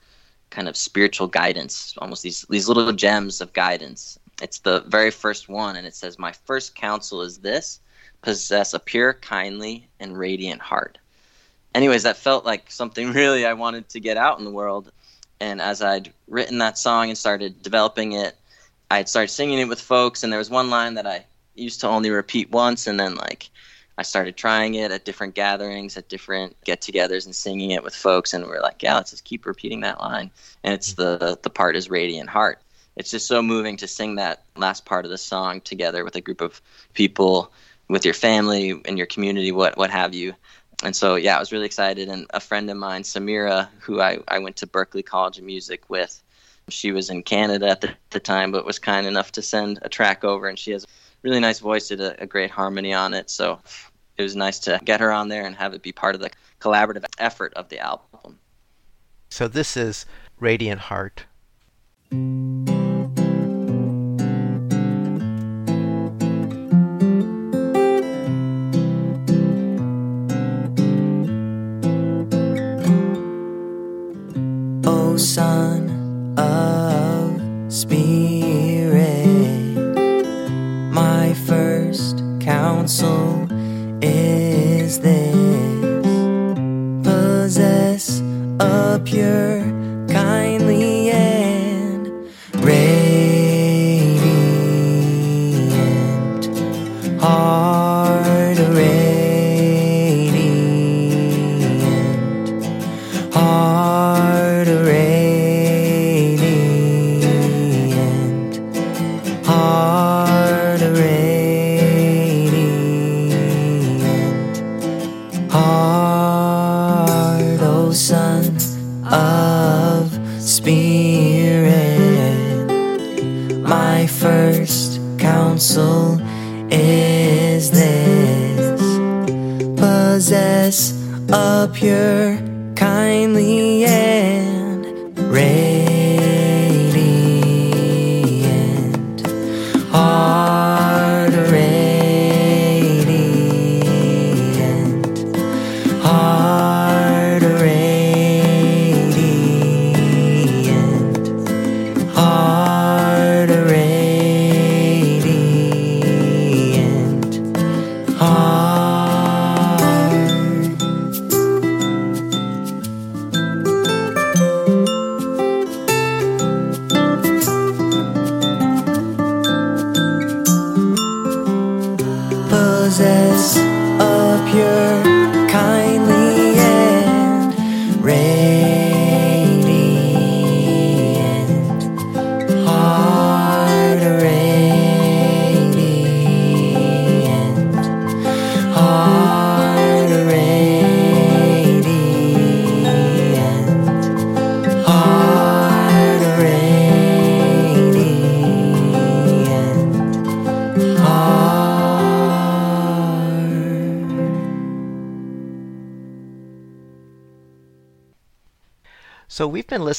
kind 0.55 0.69
of 0.69 0.77
spiritual 0.77 1.27
guidance, 1.27 1.95
almost 1.99 2.23
these 2.23 2.47
these 2.49 2.69
little 2.69 2.93
gems 2.93 3.41
of 3.41 3.53
guidance. 3.53 4.19
It's 4.41 4.61
the 4.61 4.81
very 4.87 5.11
first 5.11 5.49
one, 5.49 5.77
and 5.77 5.87
it 5.87 5.97
says, 5.97 6.19
"My 6.19 6.33
first 6.33 6.75
counsel 6.77 7.23
is 7.23 7.39
this: 7.39 7.81
possess 8.23 8.73
a 8.73 8.79
pure, 8.79 9.15
kindly, 9.15 9.89
and 9.99 10.17
radiant 10.17 10.63
heart." 10.63 10.99
Anyways, 11.75 12.05
that 12.05 12.17
felt 12.17 12.45
like 12.45 12.71
something 12.71 13.13
really 13.21 13.45
I 13.45 13.55
wanted 13.55 13.89
to 13.91 14.01
get 14.01 14.17
out 14.17 14.39
in 14.39 14.45
the 14.45 14.51
world. 14.51 14.93
And 15.41 15.61
as 15.61 15.83
I'd 15.83 16.13
written 16.29 16.59
that 16.59 16.79
song 16.79 17.09
and 17.09 17.19
started 17.19 17.61
developing 17.63 18.13
it, 18.13 18.37
I'd 18.91 19.09
started 19.09 19.33
singing 19.33 19.59
it 19.59 19.69
with 19.69 19.81
folks, 19.81 20.23
and 20.23 20.33
there 20.33 20.39
was 20.39 20.51
one 20.51 20.71
line 20.71 20.95
that 20.95 21.07
I 21.07 21.27
used 21.57 21.81
to 21.81 21.89
only 21.89 22.11
repeat 22.11 22.51
once, 22.51 22.87
and 22.87 22.99
then 22.99 23.17
like 23.17 23.51
I 23.97 24.03
started 24.03 24.37
trying 24.37 24.75
it 24.75 24.91
at 24.91 25.05
different 25.05 25.35
gatherings, 25.35 25.97
at 25.97 26.09
different 26.09 26.57
get-togethers, 26.65 27.27
and 27.27 27.35
singing 27.35 27.71
it 27.71 27.85
with 27.85 27.95
folks. 27.95 28.35
And 28.35 28.45
we're 28.47 28.61
like, 28.61 28.83
yeah, 28.83 28.97
let's 28.97 29.11
just 29.11 29.25
keep 29.25 29.47
repeating 29.47 29.81
that 29.81 30.01
line. 30.01 30.31
And 30.63 30.75
it's 30.75 30.95
mm-hmm. 30.95 31.25
the 31.25 31.39
the 31.43 31.51
part 31.51 31.77
is 31.77 31.89
radiant 31.89 32.29
heart. 32.29 32.61
It's 32.97 33.11
just 33.11 33.27
so 33.27 33.43
moving 33.43 33.77
to 33.79 33.89
sing 33.89 34.17
that 34.17 34.43
last 34.57 34.85
part 34.85 35.05
of 35.05 35.11
the 35.11 35.19
song 35.19 35.61
together 35.61 36.05
with 36.05 36.17
a 36.17 36.21
group 36.21 36.41
of 36.41 36.61
people, 36.93 37.53
with 37.89 38.05
your 38.05 38.15
family 38.15 38.81
and 38.85 38.99
your 38.99 39.07
community, 39.07 39.53
what 39.53 39.77
what 39.77 39.91
have 39.91 40.15
you. 40.15 40.35
And 40.83 40.95
so, 40.95 41.15
yeah, 41.15 41.37
I 41.37 41.41
was 41.41 41.53
really 41.53 41.67
excited. 41.67 42.09
And 42.09 42.27
a 42.31 42.41
friend 42.41 42.69
of 42.69 42.77
mine, 42.77 43.05
Samira, 43.05 43.69
who 43.81 44.01
I, 44.01 44.19
I 44.27 44.41
went 44.41 44.57
to 44.57 44.67
Berklee 44.67 45.07
College 45.07 45.39
of 45.39 45.45
Music 45.45 45.89
with, 45.89 46.21
she 46.69 46.91
was 46.91 47.11
in 47.11 47.23
Canada 47.23 47.69
at 47.69 47.81
the, 47.81 47.95
the 48.11 48.21
time, 48.21 48.51
but 48.51 48.67
was 48.67 48.81
kind 48.81 49.07
enough 49.07 49.33
to 49.33 49.43
send 49.43 49.79
a 49.83 49.89
track 49.89 50.25
over. 50.25 50.49
And 50.49 50.59
she 50.59 50.73
has 50.73 50.85
really 51.25 51.41
nice 51.41 51.59
voice, 51.59 51.89
did 51.89 52.01
a, 52.01 52.23
a 52.23 52.27
great 52.27 52.51
harmony 52.51 52.95
on 52.95 53.15
it. 53.15 53.31
So 53.31 53.59
it 54.17 54.23
was 54.23 54.37
nice 54.37 54.61
to 54.61 54.81
get 54.85 55.01
her 55.01 55.11
on 55.11 55.29
there 55.29 55.45
and 55.45 55.57
have 55.57 55.75
it 55.75 55.83
be 55.83 55.91
part 55.91 56.15
of 56.15 56.21
the 56.21 56.31
collaborative 56.61 57.05
effort 57.19 57.53
of 57.55 57.69
the 57.71 57.81
album. 57.81 58.39
So 59.31 59.49
this 59.49 59.77
is 59.77 60.07
Radiant 60.39 60.83
Heart. 60.83 61.25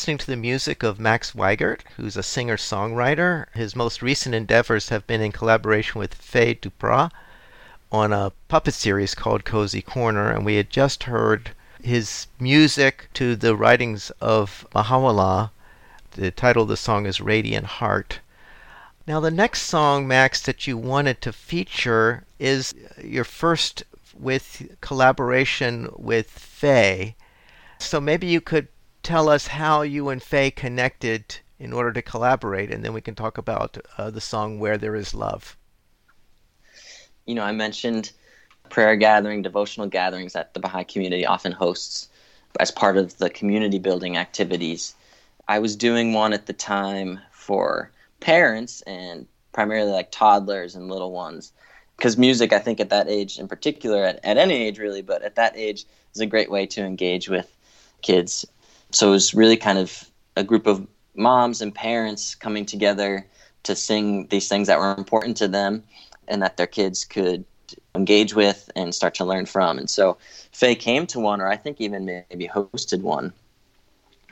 Listening 0.05 0.17
to 0.19 0.27
the 0.27 0.35
music 0.35 0.83
of 0.83 0.99
Max 0.99 1.31
Weigert, 1.31 1.79
who's 1.97 2.15
a 2.15 2.21
singer-songwriter. 2.21 3.47
His 3.55 3.75
most 3.75 4.03
recent 4.03 4.35
endeavors 4.35 4.89
have 4.89 5.07
been 5.07 5.19
in 5.19 5.31
collaboration 5.31 5.97
with 5.97 6.13
Faye 6.13 6.53
Dupras 6.53 7.09
on 7.91 8.13
a 8.13 8.31
puppet 8.47 8.75
series 8.75 9.15
called 9.15 9.45
Cozy 9.45 9.81
Corner, 9.81 10.29
and 10.29 10.45
we 10.45 10.57
had 10.57 10.69
just 10.69 11.05
heard 11.05 11.55
his 11.81 12.27
music 12.39 13.09
to 13.15 13.35
the 13.35 13.55
writings 13.55 14.11
of 14.21 14.67
Baha'u'llah. 14.71 15.49
The 16.11 16.29
title 16.29 16.61
of 16.61 16.69
the 16.69 16.77
song 16.77 17.07
is 17.07 17.19
Radiant 17.19 17.65
Heart. 17.65 18.19
Now, 19.07 19.19
the 19.19 19.31
next 19.31 19.63
song, 19.63 20.07
Max, 20.07 20.39
that 20.41 20.67
you 20.67 20.77
wanted 20.77 21.19
to 21.21 21.33
feature 21.33 22.25
is 22.37 22.75
your 23.03 23.23
first 23.23 23.81
with 24.13 24.77
collaboration 24.81 25.89
with 25.95 26.29
Faye. 26.29 27.15
So 27.79 27.99
maybe 27.99 28.27
you 28.27 28.39
could 28.39 28.67
tell 29.05 29.29
us 29.29 29.47
how 29.47 29.83
you 29.83 30.09
and 30.09 30.21
Faye 30.21 30.49
connected 30.49 31.37
in 31.59 31.71
order 31.71 31.93
to 31.93 32.01
collaborate, 32.01 32.71
and 32.71 32.83
then 32.83 32.91
we 32.91 33.01
can 33.01 33.15
talk 33.15 33.37
about 33.37 33.77
uh, 33.97 34.09
the 34.09 34.19
song 34.19 34.59
Where 34.59 34.77
There 34.77 34.95
Is 34.95 35.13
Love. 35.13 35.55
You 37.25 37.35
know, 37.35 37.43
I 37.43 37.51
mentioned 37.51 38.11
prayer 38.69 38.95
gathering, 38.95 39.43
devotional 39.43 39.87
gatherings 39.87 40.33
that 40.33 40.53
the 40.53 40.59
Baha'i 40.59 40.83
community 40.83 41.25
often 41.25 41.51
hosts 41.51 42.09
as 42.59 42.71
part 42.71 42.97
of 42.97 43.17
the 43.19 43.29
community 43.29 43.77
building 43.77 44.17
activities. 44.17 44.95
I 45.47 45.59
was 45.59 45.75
doing 45.75 46.13
one 46.13 46.33
at 46.33 46.47
the 46.47 46.53
time 46.53 47.19
for 47.31 47.91
parents 48.19 48.81
and 48.81 49.27
primarily 49.53 49.91
like 49.91 50.11
toddlers 50.11 50.75
and 50.75 50.89
little 50.89 51.11
ones 51.11 51.53
because 51.95 52.17
music 52.17 52.51
i 52.51 52.59
think 52.59 52.79
at 52.79 52.89
that 52.89 53.07
age 53.07 53.37
in 53.37 53.47
particular 53.47 54.03
at, 54.03 54.19
at 54.25 54.37
any 54.37 54.53
age 54.53 54.79
really 54.79 55.01
but 55.01 55.21
at 55.21 55.35
that 55.35 55.55
age 55.55 55.85
is 56.13 56.19
a 56.21 56.25
great 56.25 56.49
way 56.49 56.65
to 56.65 56.83
engage 56.83 57.29
with 57.29 57.55
kids 58.01 58.45
so 58.91 59.09
it 59.09 59.11
was 59.11 59.33
really 59.33 59.57
kind 59.57 59.77
of 59.77 60.09
a 60.35 60.43
group 60.43 60.67
of 60.67 60.87
moms 61.15 61.61
and 61.61 61.73
parents 61.73 62.35
coming 62.35 62.65
together 62.65 63.25
to 63.63 63.75
sing 63.75 64.27
these 64.27 64.47
things 64.47 64.67
that 64.67 64.79
were 64.79 64.95
important 64.95 65.37
to 65.37 65.47
them 65.47 65.83
and 66.27 66.41
that 66.41 66.57
their 66.57 66.67
kids 66.67 67.03
could 67.05 67.45
engage 67.95 68.33
with 68.33 68.69
and 68.75 68.93
start 68.93 69.15
to 69.15 69.25
learn 69.25 69.45
from. 69.45 69.77
And 69.77 69.89
so 69.89 70.17
faye 70.51 70.75
came 70.75 71.07
to 71.07 71.19
one 71.19 71.41
or 71.41 71.47
i 71.47 71.55
think 71.55 71.81
even 71.81 72.05
maybe 72.05 72.47
hosted 72.47 73.01
one. 73.01 73.33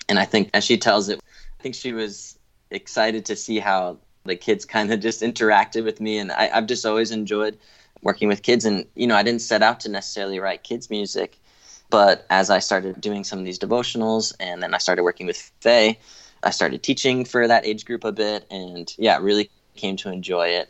And 0.10 0.20
i 0.20 0.26
think 0.26 0.50
as 0.54 0.63
she 0.63 0.78
tells 0.78 1.10
it 1.10 1.20
i 1.60 1.63
think 1.63 1.76
she 1.76 1.94
was 1.94 2.38
excited 2.70 3.26
to 3.26 3.36
see 3.36 3.60
how 3.60 3.98
the 4.26 4.36
kids 4.36 4.66
kind 4.66 4.92
of 4.92 5.00
just 5.00 5.22
interacted 5.22 5.84
with 5.84 6.00
me. 6.00 6.18
And 6.18 6.32
I, 6.32 6.50
i've 6.54 6.68
just 6.68 6.86
always 6.86 7.12
enjoyed 7.12 7.58
working 8.02 8.28
with 8.28 8.44
kids. 8.44 8.66
And 8.66 8.86
you 8.96 9.08
know 9.08 9.16
i 9.16 9.24
didn't 9.24 9.42
set 9.42 9.63
out 9.63 9.80
to 9.82 9.89
necessarily 9.89 10.39
write 10.39 10.63
kids 10.63 10.89
music 10.89 11.39
but 11.93 12.25
as 12.29 12.49
i 12.49 12.60
started 12.60 12.99
doing 12.99 13.23
some 13.23 13.39
of 13.39 13.45
these 13.45 13.60
devotionals 13.60 14.34
and 14.39 14.62
then 14.62 14.73
i 14.73 14.77
started 14.77 15.03
working 15.03 15.27
with 15.27 15.51
faye 15.62 15.97
i 16.43 16.49
started 16.49 16.82
teaching 16.82 17.23
for 17.23 17.47
that 17.47 17.65
age 17.65 17.86
group 17.86 18.03
a 18.03 18.12
bit 18.12 18.45
and 18.49 18.95
yeah 18.97 19.17
really 19.19 19.49
came 19.75 19.95
to 19.95 20.10
enjoy 20.10 20.47
it 20.47 20.69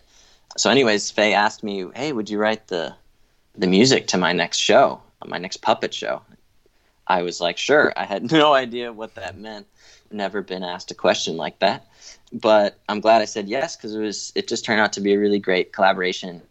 so 0.58 0.70
anyways 0.70 1.10
faye 1.10 1.34
asked 1.34 1.64
me 1.64 1.86
hey 1.96 2.12
would 2.12 2.30
you 2.30 2.38
write 2.38 2.68
the 2.68 2.94
the 3.56 3.68
music 3.68 4.08
to 4.08 4.18
my 4.18 4.34
next 4.34 4.58
show 4.58 5.02
my 5.26 5.38
next 5.38 5.58
puppet 5.58 5.94
show 5.94 6.22
i 7.08 7.22
was 7.24 7.40
like 7.40 7.58
sure 7.58 7.94
i 7.96 8.04
had 8.04 8.32
no 8.40 8.54
idea 8.54 8.92
what 8.92 9.16
that 9.16 9.38
meant 9.38 9.66
never 10.12 10.44
been 10.44 10.64
asked 10.64 10.92
a 10.92 10.96
question 10.96 11.38
like 11.38 11.58
that 11.60 11.88
but 12.34 12.80
I'm 12.90 13.00
glad 13.00 13.22
I 13.22 13.26
said 13.26 13.48
yes 13.48 13.76
because 13.76 13.96
it 13.96 14.00
was 14.00 14.32
it 14.36 14.48
just 14.48 14.66
turned 14.66 14.82
out 14.82 14.94
to 14.94 15.02
be 15.02 15.14
a 15.14 15.20
really 15.20 15.40
great 15.40 15.72
collaboration. 15.72 16.42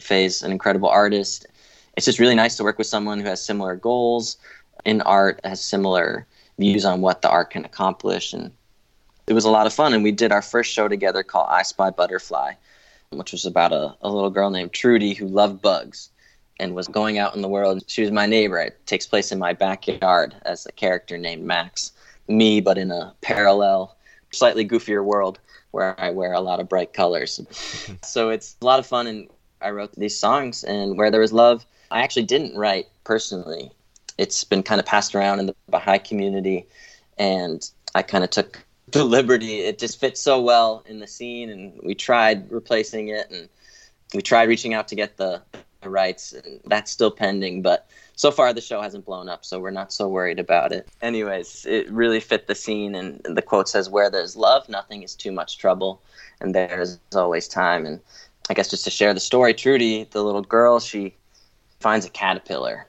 Faye's 0.00 0.42
an 0.42 0.52
incredible 0.52 0.88
artist. 0.88 1.46
It's 1.96 2.06
just 2.06 2.18
really 2.18 2.34
nice 2.34 2.56
to 2.56 2.64
work 2.64 2.78
with 2.78 2.86
someone 2.86 3.20
who 3.20 3.26
has 3.26 3.44
similar 3.44 3.76
goals 3.76 4.36
in 4.84 5.02
art, 5.02 5.40
has 5.44 5.62
similar 5.62 6.26
views 6.58 6.84
on 6.84 7.00
what 7.00 7.22
the 7.22 7.30
art 7.30 7.50
can 7.50 7.64
accomplish, 7.64 8.32
and 8.32 8.50
it 9.26 9.34
was 9.34 9.44
a 9.44 9.50
lot 9.50 9.66
of 9.66 9.72
fun. 9.72 9.94
And 9.94 10.02
we 10.02 10.12
did 10.12 10.32
our 10.32 10.42
first 10.42 10.72
show 10.72 10.88
together 10.88 11.22
called 11.22 11.48
I 11.50 11.62
Spy 11.62 11.90
Butterfly, 11.90 12.54
which 13.10 13.32
was 13.32 13.46
about 13.46 13.72
a, 13.72 13.94
a 14.02 14.10
little 14.10 14.30
girl 14.30 14.50
named 14.50 14.72
Trudy 14.72 15.14
who 15.14 15.26
loved 15.26 15.62
bugs 15.62 16.10
and 16.58 16.74
was 16.74 16.88
going 16.88 17.18
out 17.18 17.34
in 17.34 17.42
the 17.42 17.48
world. 17.48 17.84
She 17.86 18.02
was 18.02 18.10
my 18.10 18.26
neighbor. 18.26 18.58
It 18.58 18.86
takes 18.86 19.06
place 19.06 19.32
in 19.32 19.38
my 19.38 19.52
backyard 19.52 20.34
as 20.42 20.66
a 20.66 20.72
character 20.72 21.18
named 21.18 21.44
Max, 21.44 21.92
me, 22.28 22.60
but 22.60 22.78
in 22.78 22.90
a 22.90 23.14
parallel 23.20 23.96
slightly 24.30 24.66
goofier 24.66 25.04
world 25.04 25.38
where 25.72 25.98
I 26.00 26.10
wear 26.10 26.32
a 26.32 26.40
lot 26.40 26.60
of 26.60 26.68
bright 26.68 26.92
colors. 26.92 27.40
so 28.02 28.30
it's 28.30 28.56
a 28.60 28.64
lot 28.64 28.78
of 28.78 28.86
fun. 28.86 29.06
And 29.06 29.28
I 29.60 29.70
wrote 29.70 29.92
these 29.94 30.18
songs, 30.18 30.64
and 30.64 30.96
Where 30.96 31.10
There 31.10 31.20
Was 31.20 31.32
Love, 31.32 31.64
I 31.92 32.02
actually 32.02 32.24
didn't 32.24 32.56
write 32.56 32.88
personally. 33.04 33.70
It's 34.16 34.44
been 34.44 34.62
kind 34.62 34.80
of 34.80 34.86
passed 34.86 35.14
around 35.14 35.40
in 35.40 35.46
the 35.46 35.54
Baha'i 35.68 35.98
community, 35.98 36.66
and 37.18 37.68
I 37.94 38.02
kind 38.02 38.24
of 38.24 38.30
took 38.30 38.64
the 38.88 39.04
liberty. 39.04 39.60
It 39.60 39.78
just 39.78 40.00
fits 40.00 40.20
so 40.20 40.40
well 40.40 40.82
in 40.86 40.98
the 41.00 41.06
scene, 41.06 41.50
and 41.50 41.78
we 41.82 41.94
tried 41.94 42.50
replacing 42.50 43.08
it, 43.08 43.30
and 43.30 43.48
we 44.14 44.22
tried 44.22 44.48
reaching 44.48 44.74
out 44.74 44.88
to 44.88 44.94
get 44.94 45.18
the, 45.18 45.42
the 45.82 45.90
rights, 45.90 46.32
and 46.32 46.60
that's 46.64 46.90
still 46.90 47.10
pending. 47.10 47.60
But 47.60 47.86
so 48.16 48.30
far 48.30 48.52
the 48.52 48.60
show 48.60 48.80
hasn't 48.80 49.04
blown 49.04 49.28
up, 49.28 49.44
so 49.44 49.60
we're 49.60 49.70
not 49.70 49.92
so 49.92 50.08
worried 50.08 50.38
about 50.38 50.72
it. 50.72 50.88
Anyways, 51.02 51.66
it 51.66 51.90
really 51.90 52.20
fit 52.20 52.46
the 52.46 52.54
scene, 52.54 52.94
and 52.94 53.20
the 53.24 53.42
quote 53.42 53.68
says, 53.68 53.90
"Where 53.90 54.10
there's 54.10 54.34
love, 54.34 54.66
nothing 54.68 55.02
is 55.02 55.14
too 55.14 55.32
much 55.32 55.58
trouble, 55.58 56.00
and 56.40 56.54
there's 56.54 56.98
always 57.14 57.48
time." 57.48 57.84
And 57.84 58.00
I 58.48 58.54
guess 58.54 58.68
just 58.68 58.84
to 58.84 58.90
share 58.90 59.12
the 59.12 59.20
story, 59.20 59.52
Trudy, 59.52 60.04
the 60.10 60.24
little 60.24 60.42
girl, 60.42 60.80
she 60.80 61.14
finds 61.82 62.06
a 62.06 62.10
caterpillar. 62.10 62.86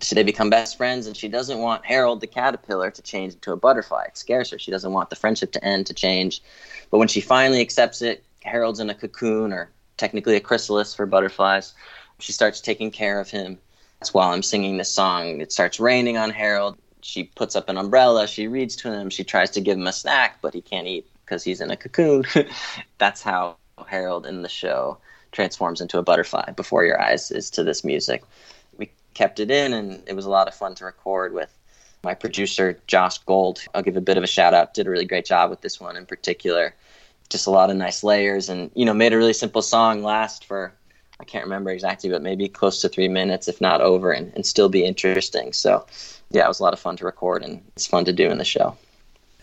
So 0.00 0.14
they 0.14 0.22
become 0.22 0.50
best 0.50 0.76
friends, 0.76 1.06
and 1.06 1.16
she 1.16 1.28
doesn't 1.28 1.58
want 1.58 1.84
Harold 1.84 2.20
the 2.20 2.26
caterpillar 2.26 2.90
to 2.90 3.02
change 3.02 3.34
into 3.34 3.52
a 3.52 3.56
butterfly. 3.56 4.04
It 4.08 4.16
scares 4.16 4.50
her. 4.50 4.58
She 4.58 4.70
doesn't 4.70 4.92
want 4.92 5.10
the 5.10 5.16
friendship 5.16 5.52
to 5.52 5.64
end, 5.64 5.86
to 5.86 5.94
change. 5.94 6.42
But 6.90 6.98
when 6.98 7.08
she 7.08 7.20
finally 7.20 7.60
accepts 7.60 8.00
it, 8.00 8.24
Harold's 8.42 8.80
in 8.80 8.88
a 8.88 8.94
cocoon, 8.94 9.52
or 9.52 9.70
technically 9.98 10.36
a 10.36 10.40
chrysalis 10.40 10.94
for 10.94 11.06
butterflies. 11.06 11.74
She 12.18 12.32
starts 12.32 12.60
taking 12.60 12.90
care 12.90 13.20
of 13.20 13.30
him 13.30 13.58
That's 13.98 14.14
while 14.14 14.30
I'm 14.30 14.42
singing 14.42 14.78
this 14.78 14.90
song, 14.90 15.40
it 15.40 15.52
starts 15.52 15.78
raining 15.78 16.16
on 16.16 16.30
Harold. 16.30 16.78
She 17.02 17.24
puts 17.24 17.54
up 17.54 17.68
an 17.68 17.76
umbrella. 17.76 18.26
She 18.26 18.48
reads 18.48 18.76
to 18.76 18.92
him. 18.92 19.10
She 19.10 19.24
tries 19.24 19.50
to 19.52 19.60
give 19.60 19.78
him 19.78 19.86
a 19.86 19.92
snack, 19.92 20.38
but 20.42 20.54
he 20.54 20.60
can't 20.60 20.86
eat 20.86 21.06
because 21.24 21.44
he's 21.44 21.60
in 21.60 21.70
a 21.70 21.76
cocoon. 21.76 22.24
That's 22.98 23.22
how 23.22 23.56
Harold 23.86 24.26
in 24.26 24.42
the 24.42 24.48
show 24.48 24.98
transforms 25.32 25.80
into 25.80 25.98
a 25.98 26.02
butterfly 26.02 26.52
before 26.52 26.84
your 26.84 27.00
eyes 27.00 27.30
is 27.30 27.50
to 27.50 27.64
this 27.64 27.84
music. 27.84 28.22
We 28.76 28.90
kept 29.14 29.40
it 29.40 29.50
in, 29.50 29.72
and 29.72 30.02
it 30.06 30.14
was 30.14 30.26
a 30.26 30.30
lot 30.30 30.48
of 30.48 30.54
fun 30.54 30.74
to 30.76 30.84
record 30.84 31.32
with 31.32 31.52
my 32.02 32.14
producer, 32.14 32.78
Josh 32.86 33.18
Gold. 33.18 33.62
I'll 33.74 33.82
give 33.82 33.96
a 33.96 34.00
bit 34.00 34.16
of 34.16 34.24
a 34.24 34.28
shout 34.28 34.54
out. 34.54 34.74
Did 34.74 34.86
a 34.86 34.90
really 34.90 35.04
great 35.04 35.26
job 35.26 35.50
with 35.50 35.60
this 35.60 35.80
one 35.80 35.96
in 35.96 36.06
particular. 36.06 36.74
Just 37.28 37.46
a 37.46 37.50
lot 37.50 37.70
of 37.70 37.76
nice 37.76 38.02
layers, 38.02 38.48
and 38.48 38.70
you 38.74 38.84
know, 38.84 38.94
made 38.94 39.12
a 39.12 39.18
really 39.18 39.32
simple 39.32 39.62
song 39.62 40.02
last 40.02 40.44
for 40.44 40.72
I 41.20 41.24
can't 41.24 41.44
remember 41.44 41.70
exactly, 41.70 42.08
but 42.08 42.22
maybe 42.22 42.48
close 42.48 42.80
to 42.80 42.88
three 42.88 43.08
minutes, 43.08 43.46
if 43.46 43.60
not 43.60 43.82
over, 43.82 44.10
and, 44.10 44.32
and 44.34 44.46
still 44.46 44.70
be 44.70 44.84
interesting. 44.84 45.52
So, 45.52 45.86
yeah, 46.30 46.46
it 46.46 46.48
was 46.48 46.60
a 46.60 46.62
lot 46.62 46.72
of 46.72 46.80
fun 46.80 46.96
to 46.96 47.04
record, 47.04 47.44
and 47.44 47.62
it's 47.76 47.86
fun 47.86 48.06
to 48.06 48.12
do 48.12 48.30
in 48.30 48.38
the 48.38 48.44
show. 48.44 48.76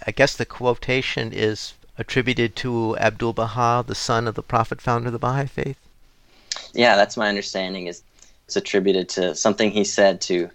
I 0.06 0.12
guess 0.12 0.36
the 0.36 0.46
quotation 0.46 1.32
is 1.32 1.74
attributed 1.98 2.56
to 2.58 2.98
Abdul 2.98 3.34
Baha, 3.34 3.84
the 3.86 3.96
son 3.96 4.28
of 4.28 4.36
the 4.36 4.44
prophet 4.44 4.82
founder 4.82 5.08
of 5.08 5.14
the 5.14 5.20
Baha'i 5.20 5.48
faith. 5.48 5.80
Yeah, 6.74 6.96
that's 6.96 7.18
my 7.18 7.30
understanding. 7.30 7.88
Is 7.88 8.04
it's 8.46 8.56
attributed 8.56 9.10
to 9.10 9.36
something 9.36 9.72
he 9.72 9.84
said 9.84 10.22
to 10.22 10.50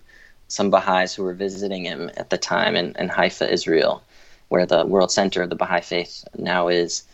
some 0.49 0.71
Baha'is 0.71 1.15
who 1.15 1.25
were 1.25 1.35
visiting 1.35 1.85
him 1.85 2.11
at 2.17 2.31
the 2.31 2.39
time 2.39 2.77
in, 2.77 2.95
in 2.99 3.09
Haifa, 3.09 3.51
Israel, 3.51 4.03
where 4.49 4.67
the 4.67 4.87
world 4.87 5.11
center 5.11 5.43
of 5.43 5.51
the 5.51 5.57
Baha'i 5.57 5.81
faith 5.81 6.25
now 6.37 6.69
is. 6.69 7.05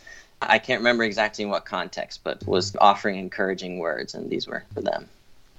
I 0.41 0.57
can't 0.57 0.79
remember 0.79 1.03
exactly 1.03 1.43
in 1.43 1.49
what 1.49 1.65
context, 1.65 2.21
but 2.23 2.47
was 2.47 2.73
offering 2.79 3.19
encouraging 3.19 3.79
words, 3.79 4.13
and 4.13 4.29
these 4.29 4.47
were 4.47 4.63
for 4.73 4.79
them. 4.79 5.09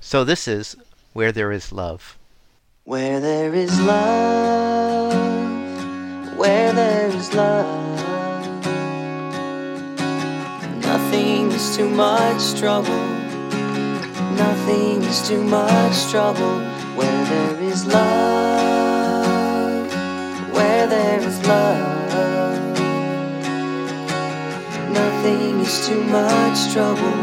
So 0.00 0.24
this 0.24 0.48
is 0.48 0.74
Where 1.12 1.32
There 1.32 1.52
Is 1.52 1.70
Love. 1.70 2.16
Where 2.84 3.20
there 3.20 3.54
is 3.54 3.78
love, 3.82 5.12
where 6.36 6.72
there 6.72 7.08
is 7.08 7.34
love, 7.34 8.09
is 11.60 11.76
too 11.76 11.90
much 11.90 12.58
trouble, 12.58 13.04
nothing 14.44 15.02
is 15.02 15.28
too 15.28 15.42
much 15.42 16.10
trouble. 16.10 16.58
Where 16.96 17.24
there 17.26 17.60
is 17.60 17.84
love, 17.84 19.12
where 20.54 20.86
there 20.86 21.20
is 21.20 21.38
love. 21.46 22.78
Nothing 25.00 25.60
is 25.60 25.86
too 25.86 26.02
much 26.04 26.72
trouble. 26.72 27.18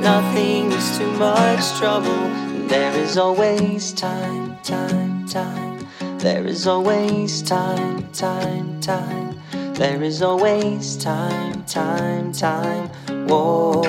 Nothing 0.00 0.72
is 0.72 0.98
too 0.98 1.12
much 1.12 1.64
trouble. 1.78 2.22
There 2.66 2.94
is 2.98 3.16
always 3.16 3.92
time, 3.92 4.58
time, 4.64 5.28
time. 5.28 5.86
There 6.18 6.44
is 6.44 6.66
always 6.66 7.42
time, 7.42 8.10
time, 8.12 8.80
time. 8.80 9.38
There 9.74 10.02
is 10.02 10.22
always 10.22 10.96
time, 10.96 11.64
time, 11.64 12.32
time. 12.32 12.90
Whoa. 13.26 13.82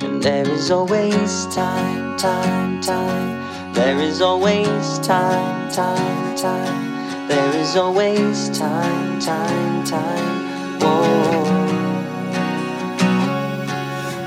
And 0.00 0.22
there 0.22 0.48
is 0.48 0.70
always 0.70 1.46
time, 1.54 2.16
time, 2.18 2.80
time. 2.80 3.72
There 3.72 3.98
is 4.00 4.20
always 4.20 4.98
time, 4.98 5.70
time, 5.70 6.36
time. 6.36 7.28
There 7.28 7.56
is 7.56 7.76
always 7.76 8.48
time, 8.58 9.20
time, 9.20 9.84
time. 9.84 10.80
Whoa. 10.80 11.44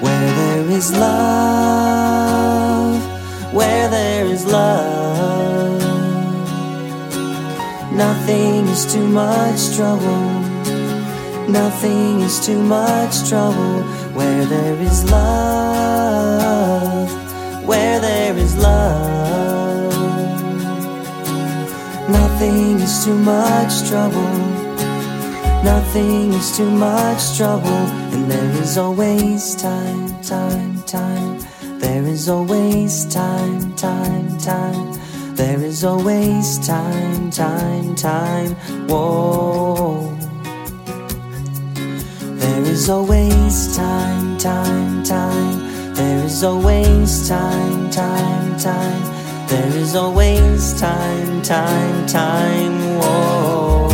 Where 0.01 0.33
there 0.35 0.69
is 0.77 0.91
love, 0.93 2.23
where 3.53 3.89
there 3.89 4.25
is 4.27 4.45
love, 4.45 5.81
nothing 7.91 8.67
is 8.67 8.85
too 8.93 9.07
much 9.07 9.75
trouble. 9.75 10.38
Nothing 11.51 12.21
is 12.21 12.39
too 12.45 12.61
much 12.61 13.27
trouble 13.27 13.81
where 14.13 14.45
there 14.45 14.79
is 14.81 15.03
love, 15.09 17.09
where 17.65 17.99
there 17.99 18.37
is 18.37 18.55
love. 18.55 19.91
Nothing 22.07 22.79
is 22.79 23.03
too 23.03 23.17
much 23.17 23.89
trouble, 23.89 24.31
nothing 25.63 26.33
is 26.33 26.55
too 26.55 26.69
much 26.69 27.35
trouble, 27.35 27.87
and 28.13 28.29
there 28.29 28.61
is 28.61 28.77
always 28.77 29.55
time, 29.55 30.21
time, 30.21 30.83
time. 30.83 31.39
There 31.79 32.05
is 32.05 32.29
always 32.29 33.05
time, 33.05 33.73
time, 33.75 34.37
time. 34.37 34.99
There 35.35 35.63
is 35.63 35.83
always 35.83 36.59
time, 36.59 37.31
time, 37.31 37.95
time. 37.95 38.53
Whoa. 38.87 40.28
There 42.79 42.85
is 42.85 42.89
always 42.91 43.75
time, 43.75 44.37
time, 44.37 45.03
time. 45.03 45.93
There 45.95 46.23
is 46.23 46.43
always 46.45 47.27
time, 47.27 47.89
time, 47.89 48.57
time. 48.57 49.47
There 49.49 49.75
is 49.75 49.95
always 49.97 50.79
time, 50.79 51.41
time, 51.41 52.07
time. 52.07 52.79
Whoa. 53.01 53.89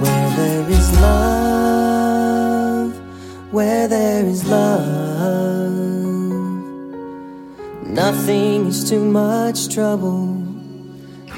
Where 0.00 0.30
there 0.36 0.70
is 0.70 1.00
love, 1.00 2.94
where 3.52 3.88
there 3.88 4.24
is 4.24 4.44
love, 4.46 5.74
nothing 7.88 8.66
is 8.68 8.88
too 8.88 9.04
much 9.04 9.68
trouble. 9.74 10.26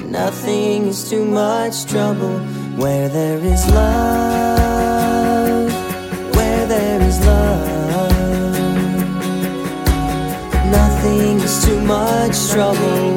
Nothing 0.05 0.85
is 0.85 1.09
too 1.09 1.25
much 1.25 1.85
trouble. 1.85 2.52
Where 2.75 3.07
there 3.07 3.37
is 3.37 3.65
love, 3.71 5.71
where 6.35 6.67
there 6.67 7.01
is 7.01 7.19
love, 7.25 8.51
nothing 10.71 11.39
is 11.39 11.65
too 11.65 11.79
much 11.81 12.51
trouble. 12.51 13.15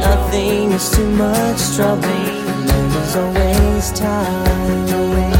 Nothing 0.00 0.72
is 0.72 0.90
too 0.90 1.10
much 1.10 1.76
trouble. 1.76 2.02
There 2.02 3.02
is 3.02 3.16
always 3.16 3.92
time. 3.92 5.39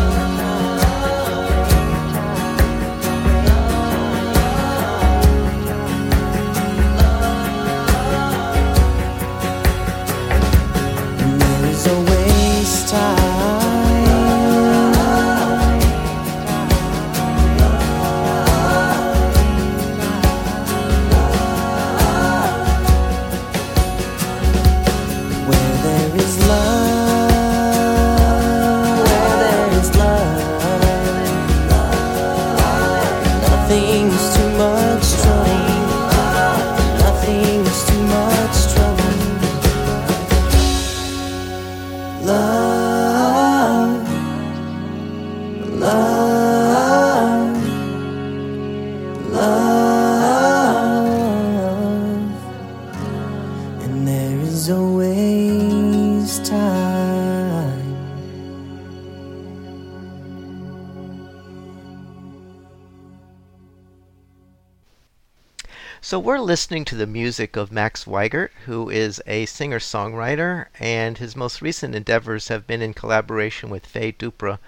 So 66.11 66.19
we're 66.19 66.41
listening 66.41 66.85
to 66.87 66.97
the 66.97 67.07
music 67.07 67.55
of 67.55 67.71
Max 67.71 68.05
Weigert, 68.05 68.51
who 68.67 68.91
is 68.91 69.23
a 69.29 69.47
singer-songwriter, 69.47 70.67
and 70.81 71.17
his 71.17 71.37
most 71.37 71.63
recent 71.63 71.95
endeavors 71.95 72.49
have 72.49 72.67
been 72.67 72.83
in 72.83 72.95
collaboration 72.95 73.71
with 73.71 73.87
Faye 73.87 74.11
Dupras 74.11 74.59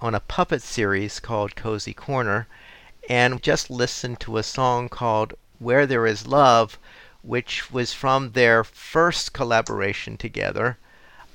on 0.00 0.14
a 0.14 0.20
puppet 0.20 0.62
series 0.62 1.20
called 1.20 1.56
Cozy 1.56 1.92
Corner, 1.92 2.48
and 3.06 3.42
just 3.42 3.68
listened 3.68 4.18
to 4.20 4.38
a 4.38 4.42
song 4.42 4.88
called 4.88 5.34
Where 5.58 5.86
There 5.86 6.06
Is 6.06 6.26
Love, 6.26 6.78
which 7.20 7.70
was 7.70 7.92
from 7.92 8.32
their 8.32 8.64
first 8.64 9.34
collaboration 9.34 10.16
together. 10.16 10.78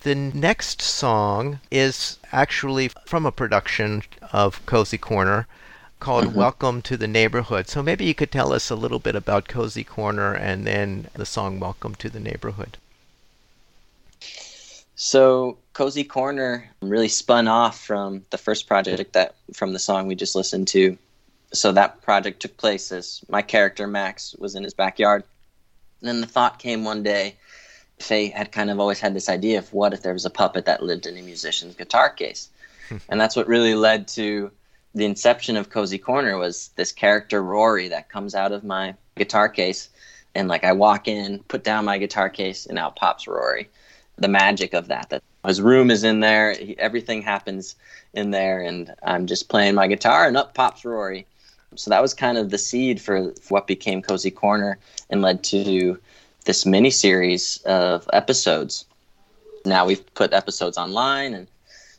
The 0.01 0.15
next 0.15 0.81
song 0.81 1.59
is 1.69 2.17
actually 2.31 2.89
from 3.05 3.27
a 3.27 3.31
production 3.31 4.01
of 4.31 4.65
Cozy 4.65 4.97
Corner 4.97 5.45
called 6.03 6.25
mm-hmm. 6.25 6.37
Welcome 6.37 6.81
to 6.81 6.97
the 6.97 7.07
Neighborhood. 7.07 7.69
So 7.69 7.81
maybe 7.81 8.03
you 8.03 8.13
could 8.13 8.29
tell 8.29 8.51
us 8.51 8.69
a 8.69 8.75
little 8.75 8.99
bit 8.99 9.15
about 9.15 9.47
Cozy 9.47 9.85
Corner 9.85 10.33
and 10.33 10.67
then 10.67 11.07
the 11.13 11.25
song 11.25 11.61
Welcome 11.61 11.95
to 11.95 12.09
the 12.09 12.19
Neighborhood. 12.19 12.77
So 14.97 15.57
Cozy 15.71 16.03
Corner 16.03 16.69
really 16.81 17.07
spun 17.07 17.47
off 17.47 17.79
from 17.79 18.25
the 18.31 18.37
first 18.37 18.67
project 18.67 19.13
that 19.13 19.35
from 19.53 19.71
the 19.71 19.79
song 19.79 20.07
we 20.07 20.15
just 20.15 20.35
listened 20.35 20.67
to. 20.69 20.97
So 21.53 21.71
that 21.71 22.01
project 22.01 22.41
took 22.41 22.57
place 22.57 22.91
as 22.91 23.21
my 23.29 23.41
character 23.41 23.87
Max 23.87 24.35
was 24.37 24.55
in 24.55 24.63
his 24.65 24.73
backyard. 24.73 25.23
And 26.01 26.09
then 26.09 26.19
the 26.19 26.27
thought 26.27 26.59
came 26.59 26.83
one 26.83 27.03
day, 27.03 27.37
Faye 27.99 28.27
had 28.27 28.51
kind 28.51 28.69
of 28.69 28.81
always 28.81 28.99
had 28.99 29.13
this 29.13 29.29
idea 29.29 29.59
of 29.59 29.71
what 29.71 29.93
if 29.93 30.01
there 30.01 30.11
was 30.11 30.25
a 30.25 30.29
puppet 30.29 30.65
that 30.65 30.83
lived 30.83 31.05
in 31.05 31.15
a 31.15 31.21
musician's 31.21 31.75
guitar 31.75 32.09
case. 32.09 32.49
and 33.07 33.21
that's 33.21 33.37
what 33.37 33.47
really 33.47 33.73
led 33.73 34.09
to 34.09 34.51
the 34.95 35.05
inception 35.05 35.57
of 35.57 35.69
Cozy 35.69 35.97
Corner 35.97 36.37
was 36.37 36.69
this 36.75 36.91
character 36.91 37.43
Rory 37.43 37.87
that 37.89 38.09
comes 38.09 38.35
out 38.35 38.51
of 38.51 38.63
my 38.63 38.95
guitar 39.15 39.49
case. 39.49 39.89
And 40.35 40.47
like 40.47 40.63
I 40.63 40.71
walk 40.71 41.07
in, 41.07 41.39
put 41.47 41.63
down 41.63 41.85
my 41.85 41.97
guitar 41.97 42.29
case, 42.29 42.65
and 42.65 42.79
out 42.79 42.95
pops 42.95 43.27
Rory 43.27 43.69
the 44.17 44.27
magic 44.27 44.73
of 44.73 44.87
that. 44.87 45.09
That 45.09 45.23
his 45.45 45.61
room 45.61 45.91
is 45.91 46.03
in 46.03 46.19
there, 46.19 46.53
he, 46.53 46.77
everything 46.79 47.21
happens 47.21 47.75
in 48.13 48.31
there, 48.31 48.61
and 48.61 48.93
I'm 49.03 49.27
just 49.27 49.49
playing 49.49 49.75
my 49.75 49.87
guitar, 49.87 50.27
and 50.27 50.37
up 50.37 50.53
pops 50.53 50.85
Rory. 50.85 51.25
So 51.75 51.89
that 51.89 52.01
was 52.01 52.13
kind 52.13 52.37
of 52.37 52.51
the 52.51 52.57
seed 52.57 53.01
for 53.01 53.33
what 53.49 53.65
became 53.65 54.01
Cozy 54.01 54.29
Corner 54.31 54.77
and 55.09 55.21
led 55.21 55.43
to 55.45 55.99
this 56.45 56.65
mini 56.65 56.91
series 56.91 57.57
of 57.65 58.07
episodes. 58.13 58.85
Now 59.65 59.85
we've 59.85 60.13
put 60.13 60.33
episodes 60.33 60.77
online, 60.77 61.33
and 61.33 61.47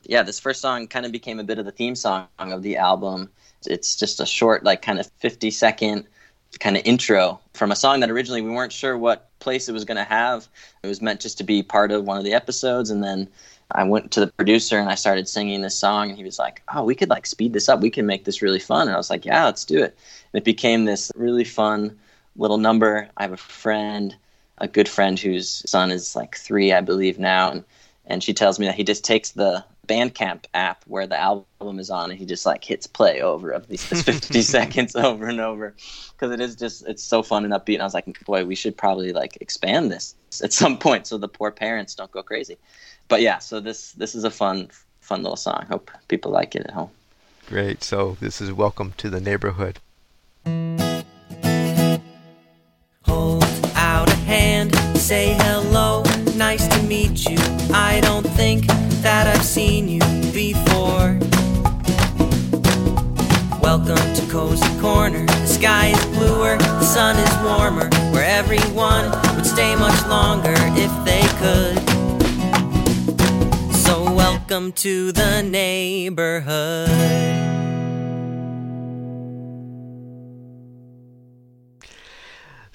yeah, 0.06 0.22
this 0.22 0.40
first 0.40 0.60
song 0.60 0.86
kind 0.86 1.06
of 1.06 1.12
became 1.12 1.40
a 1.40 1.44
bit 1.44 1.58
of 1.58 1.64
the 1.64 1.72
theme 1.72 1.94
song 1.94 2.28
of 2.38 2.62
the 2.62 2.76
album. 2.76 3.30
It's 3.66 3.96
just 3.96 4.20
a 4.20 4.26
short, 4.26 4.64
like 4.64 4.82
kind 4.82 4.98
of 5.00 5.10
50 5.18 5.50
second 5.50 6.06
kind 6.60 6.76
of 6.76 6.82
intro 6.84 7.40
from 7.54 7.72
a 7.72 7.76
song 7.76 8.00
that 8.00 8.10
originally 8.10 8.42
we 8.42 8.50
weren't 8.50 8.72
sure 8.72 8.96
what 8.96 9.28
place 9.40 9.68
it 9.68 9.72
was 9.72 9.84
going 9.84 9.96
to 9.96 10.04
have. 10.04 10.46
It 10.82 10.86
was 10.86 11.02
meant 11.02 11.20
just 11.20 11.38
to 11.38 11.44
be 11.44 11.62
part 11.62 11.90
of 11.90 12.04
one 12.04 12.18
of 12.18 12.24
the 12.24 12.34
episodes, 12.34 12.90
and 12.90 13.02
then 13.02 13.28
I 13.70 13.84
went 13.84 14.10
to 14.12 14.20
the 14.20 14.26
producer 14.28 14.78
and 14.78 14.88
I 14.88 14.94
started 14.94 15.28
singing 15.28 15.62
this 15.62 15.78
song, 15.78 16.08
and 16.08 16.18
he 16.18 16.24
was 16.24 16.38
like, 16.38 16.62
"Oh, 16.72 16.84
we 16.84 16.94
could 16.94 17.10
like 17.10 17.26
speed 17.26 17.52
this 17.52 17.68
up. 17.68 17.80
We 17.80 17.90
can 17.90 18.06
make 18.06 18.24
this 18.24 18.42
really 18.42 18.58
fun." 18.58 18.88
And 18.88 18.94
I 18.94 18.98
was 18.98 19.10
like, 19.10 19.24
"Yeah, 19.24 19.44
let's 19.44 19.64
do 19.64 19.78
it." 19.82 19.96
And 20.32 20.40
it 20.40 20.44
became 20.44 20.84
this 20.84 21.10
really 21.16 21.44
fun 21.44 21.98
little 22.36 22.58
number. 22.58 23.08
I 23.16 23.22
have 23.22 23.32
a 23.32 23.36
friend, 23.36 24.14
a 24.58 24.68
good 24.68 24.88
friend 24.88 25.18
whose 25.18 25.62
son 25.68 25.90
is 25.90 26.14
like 26.14 26.36
three, 26.36 26.72
I 26.72 26.80
believe 26.80 27.18
now, 27.18 27.50
and 27.50 27.64
and 28.06 28.22
she 28.22 28.34
tells 28.34 28.58
me 28.58 28.66
that 28.66 28.74
he 28.74 28.84
just 28.84 29.04
takes 29.04 29.30
the 29.30 29.64
Bandcamp 29.86 30.44
app 30.54 30.82
where 30.86 31.06
the 31.06 31.18
album 31.18 31.78
is 31.78 31.90
on, 31.90 32.10
and 32.10 32.18
he 32.18 32.26
just 32.26 32.46
like 32.46 32.64
hits 32.64 32.86
play 32.86 33.20
over 33.20 33.50
of 33.50 33.68
these 33.68 33.84
50 34.02 34.42
seconds 34.42 34.96
over 34.96 35.26
and 35.26 35.40
over 35.40 35.74
because 36.12 36.32
it 36.32 36.40
is 36.40 36.56
just 36.56 36.86
it's 36.86 37.02
so 37.02 37.22
fun 37.22 37.44
and 37.44 37.52
upbeat. 37.52 37.74
And 37.74 37.82
I 37.82 37.86
was 37.86 37.94
like, 37.94 38.24
boy, 38.24 38.44
we 38.44 38.54
should 38.54 38.76
probably 38.76 39.12
like 39.12 39.38
expand 39.40 39.90
this 39.90 40.14
at 40.42 40.52
some 40.52 40.78
point 40.78 41.06
so 41.06 41.18
the 41.18 41.28
poor 41.28 41.50
parents 41.50 41.94
don't 41.94 42.10
go 42.10 42.22
crazy. 42.22 42.56
But 43.08 43.20
yeah, 43.20 43.38
so 43.38 43.60
this 43.60 43.92
this 43.92 44.14
is 44.14 44.24
a 44.24 44.30
fun 44.30 44.70
fun 45.00 45.22
little 45.22 45.36
song. 45.36 45.66
Hope 45.68 45.90
people 46.08 46.30
like 46.30 46.54
it 46.54 46.62
at 46.66 46.70
home. 46.70 46.90
Great. 47.46 47.82
So 47.84 48.16
this 48.20 48.40
is 48.40 48.52
Welcome 48.52 48.94
to 48.96 49.10
the 49.10 49.20
Neighborhood. 49.20 49.78
Hold 53.02 53.44
out 53.74 54.08
a 54.08 54.16
hand, 54.16 54.74
say 54.96 55.36
think 58.60 59.02
that 59.02 59.26
I've 59.26 59.44
seen 59.44 59.88
you 59.88 60.00
before. 60.32 61.18
Welcome 63.60 64.14
to 64.14 64.26
Cozy 64.30 64.80
Corner. 64.80 65.26
The 65.26 65.46
sky 65.46 65.86
is 65.88 66.06
bluer, 66.06 66.56
the 66.56 66.84
sun 66.84 67.16
is 67.16 67.34
warmer, 67.42 67.88
where 68.12 68.24
everyone 68.24 69.10
would 69.34 69.46
stay 69.46 69.74
much 69.76 70.06
longer 70.06 70.54
if 70.76 70.92
they 71.04 71.22
could. 71.40 71.78
So, 73.74 74.12
welcome 74.12 74.72
to 74.72 75.12
the 75.12 75.42
neighborhood. 75.42 76.90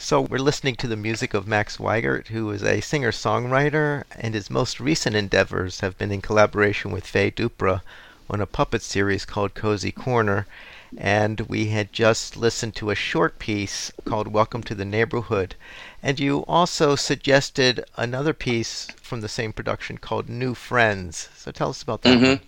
So 0.02 0.22
we're 0.22 0.40
listening 0.40 0.78
to 0.78 0.88
the 0.88 0.96
music 0.96 1.34
of 1.34 1.46
Max 1.46 1.76
Weigert, 1.76 2.28
who 2.28 2.50
is 2.52 2.64
a 2.64 2.80
singer-songwriter, 2.80 4.06
and 4.12 4.34
his 4.34 4.50
most 4.50 4.80
recent 4.80 5.14
endeavors 5.14 5.82
have 5.82 5.98
been 5.98 6.10
in 6.10 6.22
collaboration 6.22 6.92
with 6.92 7.06
Faye 7.06 7.30
Dupras 7.30 7.82
on 8.30 8.40
a 8.40 8.46
puppet 8.46 8.82
series 8.82 9.26
called 9.26 9.54
Cozy 9.54 9.92
Corner. 9.92 10.48
And 10.98 11.42
we 11.42 11.68
had 11.68 11.92
just 11.92 12.38
listened 12.38 12.76
to 12.76 12.92
a 12.92 12.96
short 12.96 13.40
piece 13.40 13.92
called 14.06 14.30
Welcome 14.30 14.64
to 14.64 14.74
the 14.74 14.86
Neighborhood. 14.86 15.56
And 16.02 16.18
you 16.18 16.46
also 16.48 16.96
suggested 16.96 17.84
another 17.98 18.34
piece 18.34 18.88
from 19.02 19.20
the 19.20 19.28
same 19.28 19.52
production 19.52 19.98
called 19.98 20.30
New 20.30 20.56
Friends. 20.56 21.28
So 21.36 21.52
tell 21.52 21.70
us 21.70 21.84
about 21.84 22.04
that. 22.04 22.18
Mm-hmm. 22.18 22.44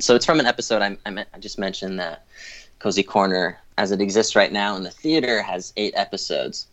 So 0.00 0.16
it's 0.16 0.26
from 0.26 0.40
an 0.40 0.46
episode 0.46 0.82
I, 0.82 0.98
I, 1.06 1.24
I 1.32 1.38
just 1.38 1.60
mentioned 1.60 2.00
that 2.00 2.24
Cozy 2.80 3.04
Corner, 3.04 3.60
as 3.78 3.92
it 3.92 4.00
exists 4.00 4.34
right 4.34 4.52
now 4.52 4.74
in 4.74 4.82
the 4.82 4.90
theater, 4.90 5.42
has 5.42 5.72
eight 5.76 5.94
episodes 5.96 6.66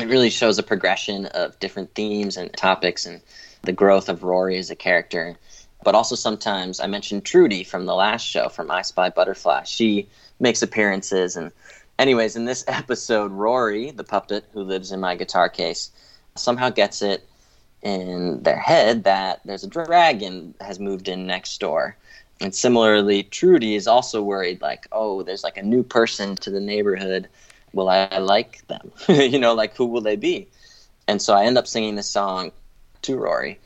it 0.00 0.08
really 0.08 0.30
shows 0.30 0.58
a 0.58 0.62
progression 0.62 1.26
of 1.26 1.58
different 1.60 1.94
themes 1.94 2.36
and 2.36 2.52
topics 2.54 3.06
and 3.06 3.20
the 3.62 3.72
growth 3.72 4.08
of 4.08 4.22
Rory 4.22 4.56
as 4.58 4.70
a 4.70 4.76
character. 4.76 5.36
But 5.82 5.94
also 5.94 6.14
sometimes 6.14 6.80
I 6.80 6.86
mentioned 6.86 7.24
Trudy 7.24 7.64
from 7.64 7.86
the 7.86 7.94
last 7.94 8.26
show 8.26 8.48
from 8.48 8.70
I 8.70 8.82
Spy 8.82 9.10
Butterfly. 9.10 9.64
She 9.64 10.08
makes 10.38 10.62
appearances 10.62 11.36
and 11.36 11.52
anyways, 12.00 12.34
in 12.34 12.46
this 12.46 12.64
episode, 12.68 13.30
Rory, 13.30 13.92
the 13.92 14.04
puppet 14.04 14.44
who 14.52 14.62
lives 14.62 14.90
in 14.90 14.98
my 14.98 15.14
guitar 15.14 15.48
case, 15.48 15.90
somehow 16.34 16.70
gets 16.70 17.02
it 17.02 17.28
in 17.82 18.42
their 18.42 18.58
head 18.58 19.04
that 19.04 19.40
there's 19.44 19.64
a 19.64 19.68
dragon 19.68 20.54
has 20.60 20.80
moved 20.80 21.08
in 21.08 21.26
next 21.26 21.58
door. 21.60 21.96
And 22.40 22.54
similarly, 22.54 23.22
Trudy 23.24 23.74
is 23.74 23.86
also 23.86 24.22
worried, 24.22 24.62
like, 24.62 24.86
oh, 24.92 25.22
there's 25.22 25.44
like 25.44 25.58
a 25.58 25.62
new 25.62 25.82
person 25.82 26.36
to 26.36 26.50
the 26.50 26.60
neighborhood 26.60 27.28
will 27.72 27.88
I 27.88 28.18
like 28.18 28.66
them? 28.68 28.92
you 29.08 29.38
know, 29.38 29.54
like 29.54 29.76
who 29.76 29.86
will 29.86 30.00
they 30.00 30.16
be? 30.16 30.48
And 31.08 31.20
so 31.20 31.34
I 31.34 31.44
end 31.44 31.58
up 31.58 31.66
singing 31.66 31.96
this 31.96 32.08
song 32.08 32.52
to 33.02 33.16
Rory, 33.16 33.58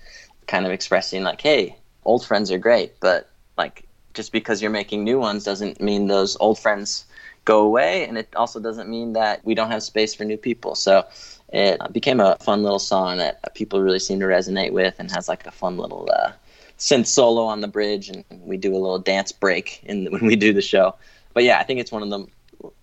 kind 0.46 0.66
of 0.66 0.72
expressing 0.72 1.22
like, 1.22 1.40
hey, 1.40 1.76
old 2.04 2.24
friends 2.24 2.50
are 2.50 2.58
great, 2.58 2.98
but 3.00 3.28
like 3.56 3.86
just 4.14 4.32
because 4.32 4.62
you're 4.62 4.70
making 4.70 5.04
new 5.04 5.18
ones 5.18 5.44
doesn't 5.44 5.80
mean 5.80 6.06
those 6.06 6.36
old 6.40 6.58
friends 6.58 7.04
go 7.44 7.60
away, 7.60 8.06
and 8.06 8.16
it 8.16 8.34
also 8.36 8.60
doesn't 8.60 8.88
mean 8.88 9.12
that 9.12 9.44
we 9.44 9.54
don't 9.54 9.70
have 9.70 9.82
space 9.82 10.14
for 10.14 10.24
new 10.24 10.36
people. 10.36 10.74
So 10.74 11.04
it 11.52 11.80
became 11.92 12.20
a 12.20 12.36
fun 12.36 12.62
little 12.62 12.78
song 12.78 13.18
that 13.18 13.54
people 13.54 13.80
really 13.80 13.98
seem 13.98 14.20
to 14.20 14.26
resonate 14.26 14.72
with, 14.72 14.94
and 14.98 15.10
has 15.10 15.28
like 15.28 15.46
a 15.46 15.50
fun 15.50 15.76
little 15.76 16.08
uh, 16.12 16.32
synth 16.78 17.06
solo 17.06 17.44
on 17.44 17.60
the 17.60 17.68
bridge, 17.68 18.08
and 18.08 18.24
we 18.30 18.56
do 18.56 18.72
a 18.72 18.78
little 18.78 18.98
dance 18.98 19.32
break 19.32 19.80
in 19.84 20.06
when 20.10 20.26
we 20.26 20.36
do 20.36 20.52
the 20.52 20.62
show. 20.62 20.94
But 21.34 21.44
yeah, 21.44 21.58
I 21.58 21.64
think 21.64 21.80
it's 21.80 21.92
one 21.92 22.02
of 22.02 22.10
the 22.10 22.26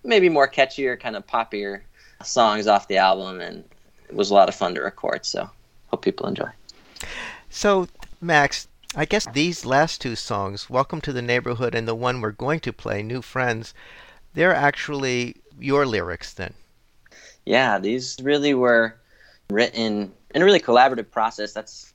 maybe 0.03 0.29
more 0.29 0.47
catchier, 0.47 0.99
kind 0.99 1.15
of 1.15 1.25
poppier 1.27 1.81
songs 2.23 2.67
off 2.67 2.87
the 2.87 2.97
album, 2.97 3.41
and 3.41 3.63
it 4.09 4.15
was 4.15 4.29
a 4.29 4.33
lot 4.33 4.49
of 4.49 4.55
fun 4.55 4.75
to 4.75 4.81
record. 4.81 5.25
So 5.25 5.49
hope 5.87 6.03
people 6.03 6.27
enjoy. 6.27 6.49
So 7.49 7.87
Max, 8.19 8.67
I 8.95 9.05
guess 9.05 9.25
these 9.33 9.65
last 9.65 10.01
two 10.01 10.15
songs, 10.15 10.69
"Welcome 10.69 11.01
to 11.01 11.13
the 11.13 11.21
Neighborhood" 11.21 11.73
and 11.73 11.87
the 11.87 11.95
one 11.95 12.21
we're 12.21 12.31
going 12.31 12.59
to 12.61 12.73
play, 12.73 13.01
"New 13.01 13.21
Friends," 13.21 13.73
they're 14.33 14.55
actually 14.55 15.37
your 15.59 15.85
lyrics 15.85 16.33
then. 16.33 16.53
Yeah, 17.45 17.79
these 17.79 18.17
really 18.21 18.53
were 18.53 18.95
written 19.49 20.13
in 20.33 20.41
a 20.41 20.45
really 20.45 20.59
collaborative 20.59 21.09
process. 21.11 21.53
That's 21.53 21.90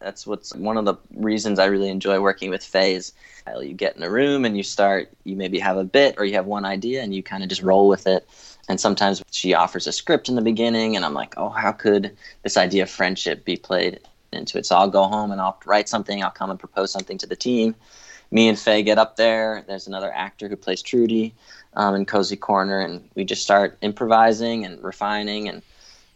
that's 0.00 0.26
what's 0.26 0.54
one 0.54 0.76
of 0.76 0.84
the 0.84 0.94
reasons 1.14 1.58
I 1.58 1.66
really 1.66 1.88
enjoy 1.88 2.20
working 2.20 2.50
with 2.50 2.64
Faze. 2.64 3.12
You 3.60 3.72
get 3.72 3.96
in 3.96 4.02
a 4.02 4.10
room 4.10 4.44
and 4.44 4.56
you 4.56 4.62
start, 4.62 5.10
you 5.24 5.34
maybe 5.34 5.58
have 5.58 5.76
a 5.76 5.84
bit 5.84 6.16
or 6.18 6.24
you 6.24 6.34
have 6.34 6.46
one 6.46 6.64
idea 6.64 7.02
and 7.02 7.14
you 7.14 7.22
kind 7.22 7.42
of 7.42 7.48
just 7.48 7.62
roll 7.62 7.88
with 7.88 8.06
it. 8.06 8.28
And 8.68 8.78
sometimes 8.78 9.22
she 9.30 9.54
offers 9.54 9.86
a 9.86 9.92
script 9.92 10.28
in 10.28 10.34
the 10.34 10.42
beginning, 10.42 10.94
and 10.94 11.02
I'm 11.02 11.14
like, 11.14 11.32
oh, 11.38 11.48
how 11.48 11.72
could 11.72 12.14
this 12.42 12.58
idea 12.58 12.82
of 12.82 12.90
friendship 12.90 13.46
be 13.46 13.56
played 13.56 14.00
into 14.30 14.58
it? 14.58 14.66
So 14.66 14.76
I'll 14.76 14.90
go 14.90 15.04
home 15.04 15.32
and 15.32 15.40
I'll 15.40 15.58
write 15.64 15.88
something, 15.88 16.22
I'll 16.22 16.30
come 16.30 16.50
and 16.50 16.60
propose 16.60 16.92
something 16.92 17.16
to 17.18 17.26
the 17.26 17.34
team. 17.34 17.74
Me 18.30 18.46
and 18.46 18.58
Faye 18.58 18.82
get 18.82 18.98
up 18.98 19.16
there. 19.16 19.64
There's 19.66 19.86
another 19.86 20.12
actor 20.12 20.48
who 20.48 20.56
plays 20.56 20.82
Trudy 20.82 21.34
um, 21.72 21.94
in 21.94 22.04
Cozy 22.04 22.36
Corner, 22.36 22.80
and 22.80 23.08
we 23.14 23.24
just 23.24 23.42
start 23.42 23.78
improvising 23.80 24.66
and 24.66 24.84
refining 24.84 25.48
and 25.48 25.62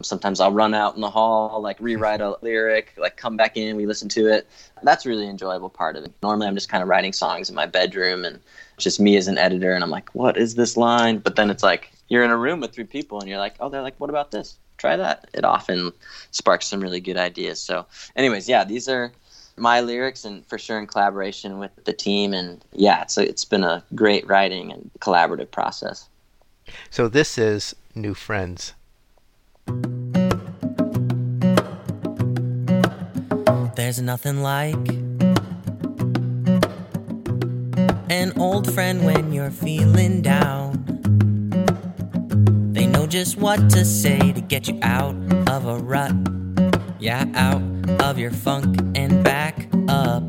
Sometimes 0.00 0.40
I'll 0.40 0.52
run 0.52 0.74
out 0.74 0.94
in 0.94 1.00
the 1.00 1.10
hall, 1.10 1.60
like 1.60 1.76
rewrite 1.80 2.20
a 2.20 2.36
lyric, 2.42 2.94
like 2.96 3.16
come 3.16 3.36
back 3.36 3.56
in, 3.56 3.76
we 3.76 3.86
listen 3.86 4.08
to 4.10 4.26
it. 4.26 4.48
That's 4.82 5.06
really 5.06 5.28
enjoyable 5.28 5.70
part 5.70 5.96
of 5.96 6.04
it. 6.04 6.12
Normally 6.22 6.48
I'm 6.48 6.54
just 6.54 6.68
kind 6.68 6.82
of 6.82 6.88
writing 6.88 7.12
songs 7.12 7.48
in 7.48 7.54
my 7.54 7.66
bedroom 7.66 8.24
and 8.24 8.40
just 8.78 8.98
me 8.98 9.16
as 9.16 9.28
an 9.28 9.38
editor 9.38 9.74
and 9.74 9.84
I'm 9.84 9.90
like, 9.90 10.10
what 10.14 10.36
is 10.36 10.54
this 10.54 10.76
line? 10.76 11.18
But 11.18 11.36
then 11.36 11.50
it's 11.50 11.62
like 11.62 11.92
you're 12.08 12.24
in 12.24 12.30
a 12.30 12.36
room 12.36 12.60
with 12.60 12.72
three 12.72 12.84
people 12.84 13.20
and 13.20 13.28
you're 13.28 13.38
like, 13.38 13.54
oh, 13.60 13.68
they're 13.68 13.82
like, 13.82 13.98
what 13.98 14.10
about 14.10 14.30
this? 14.30 14.58
Try 14.76 14.96
that. 14.96 15.30
It 15.32 15.44
often 15.44 15.92
sparks 16.30 16.66
some 16.66 16.80
really 16.80 17.00
good 17.00 17.16
ideas. 17.16 17.60
So, 17.60 17.86
anyways, 18.16 18.48
yeah, 18.48 18.64
these 18.64 18.88
are 18.88 19.12
my 19.56 19.80
lyrics 19.80 20.24
and 20.24 20.44
for 20.46 20.58
sure 20.58 20.78
in 20.78 20.86
collaboration 20.86 21.58
with 21.58 21.70
the 21.84 21.92
team. 21.92 22.34
And 22.34 22.62
yeah, 22.72 23.02
it's, 23.02 23.16
it's 23.16 23.44
been 23.44 23.64
a 23.64 23.84
great 23.94 24.26
writing 24.26 24.72
and 24.72 24.90
collaborative 24.98 25.50
process. 25.50 26.08
So, 26.90 27.08
this 27.08 27.38
is 27.38 27.76
New 27.94 28.14
Friends. 28.14 28.74
There's 33.92 34.00
nothing 34.00 34.40
like 34.40 34.88
an 38.08 38.32
old 38.38 38.72
friend 38.72 39.04
when 39.04 39.34
you're 39.34 39.50
feeling 39.50 40.22
down. 40.22 40.82
They 42.72 42.86
know 42.86 43.06
just 43.06 43.36
what 43.36 43.68
to 43.68 43.84
say 43.84 44.32
to 44.32 44.40
get 44.40 44.66
you 44.66 44.78
out 44.80 45.14
of 45.50 45.66
a 45.66 45.76
rut. 45.76 46.14
Yeah, 47.00 47.26
out 47.34 47.60
of 48.00 48.18
your 48.18 48.30
funk 48.30 48.78
and 48.94 49.22
back 49.22 49.68
up. 49.88 50.22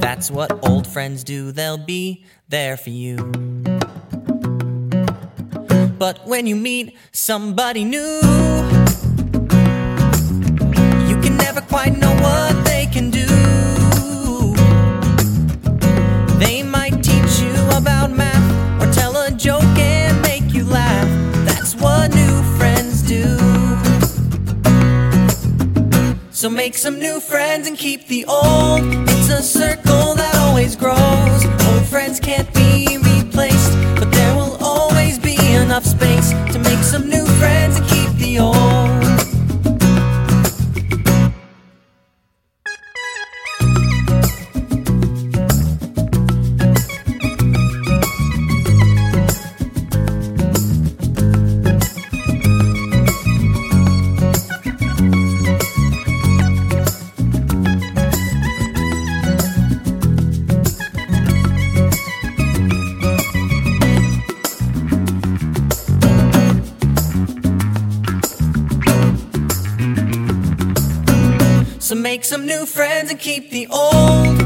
That's 0.00 0.30
what 0.30 0.66
old 0.66 0.86
friends 0.86 1.22
do, 1.22 1.52
they'll 1.52 1.76
be 1.76 2.24
there 2.48 2.78
for 2.78 2.88
you. 2.88 3.16
But 5.98 6.26
when 6.26 6.46
you 6.46 6.56
meet 6.56 6.96
somebody 7.12 7.84
new, 7.84 8.75
quite 11.76 11.98
know 11.98 12.14
what 12.22 12.64
they 12.64 12.86
can 12.86 13.10
do. 13.10 13.26
They 16.38 16.62
might 16.62 17.04
teach 17.04 17.40
you 17.44 17.54
about 17.76 18.10
math 18.10 18.48
or 18.80 18.90
tell 18.94 19.14
a 19.14 19.30
joke 19.30 19.76
and 19.78 20.22
make 20.22 20.54
you 20.54 20.64
laugh. 20.64 21.06
That's 21.44 21.76
what 21.76 22.14
new 22.14 22.42
friends 22.56 23.02
do. 23.02 23.26
So 26.30 26.48
make 26.48 26.78
some 26.78 26.98
new 26.98 27.20
friends 27.20 27.68
and 27.68 27.76
keep 27.76 28.06
the 28.06 28.24
old. 28.24 28.80
It's 29.10 29.28
a 29.28 29.42
circle 29.42 30.14
that 30.14 30.34
always 30.36 30.76
grows. 30.76 31.40
Old 31.68 31.84
friends 31.84 32.18
can't 32.20 32.50
be 32.54 32.96
replaced, 32.96 33.72
but 34.00 34.10
there 34.12 34.34
will 34.34 34.56
always 34.62 35.18
be 35.18 35.36
enough 35.52 35.84
space 35.84 36.30
to 36.54 36.58
make 36.58 36.82
some 36.82 37.10
new 37.10 37.26
friends 37.40 37.76
and 37.76 37.86
keep 37.86 38.10
the 38.16 38.38
old. 38.38 39.05
Make 72.16 72.24
some 72.24 72.46
new 72.46 72.64
friends 72.64 73.10
and 73.10 73.20
keep 73.20 73.50
the 73.50 73.66
old. 73.66 74.45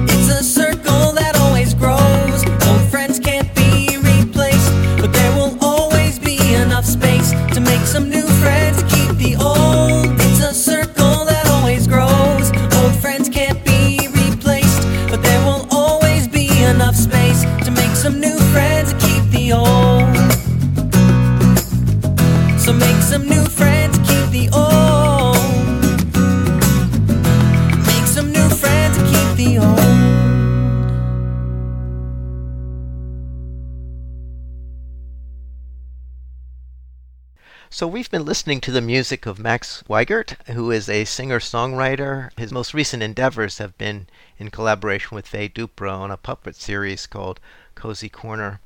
We've 38.01 38.11
been 38.11 38.25
listening 38.25 38.63
to 38.63 38.71
the 38.71 38.81
music 38.81 39.27
of 39.27 39.39
Max 39.39 39.85
Weigert, 39.87 40.31
who 40.47 40.71
is 40.71 40.89
a 40.89 41.05
singer-songwriter. 41.05 42.31
His 42.39 42.51
most 42.51 42.73
recent 42.73 43.03
endeavors 43.03 43.59
have 43.59 43.77
been 43.77 44.07
in 44.39 44.49
collaboration 44.49 45.15
with 45.15 45.29
Faye 45.29 45.51
Dupras 45.51 45.93
on 45.93 46.11
a 46.11 46.17
puppet 46.17 46.57
series 46.57 47.07
called 47.07 47.41
Cozy 47.75 48.09
Corner. 48.09 48.59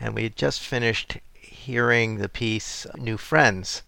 And 0.00 0.12
we 0.12 0.24
had 0.24 0.34
just 0.34 0.58
finished 0.58 1.18
hearing 1.34 2.16
the 2.16 2.28
piece 2.28 2.84
New 2.96 3.16
Friends. 3.16 3.82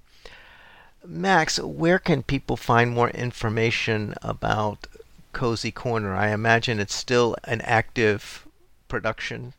Max, 1.05 1.59
where 1.59 1.99
can 1.99 2.23
people 2.23 2.57
find 2.57 2.93
more 2.93 3.11
information 3.11 4.15
about 4.23 4.87
Cozy 5.33 5.73
Corner? 5.73 6.15
I 6.15 6.31
imagine 6.31 6.79
it's 6.79 6.95
still 6.95 7.35
an 7.43 7.61
active 7.63 8.47
production. 8.87 9.53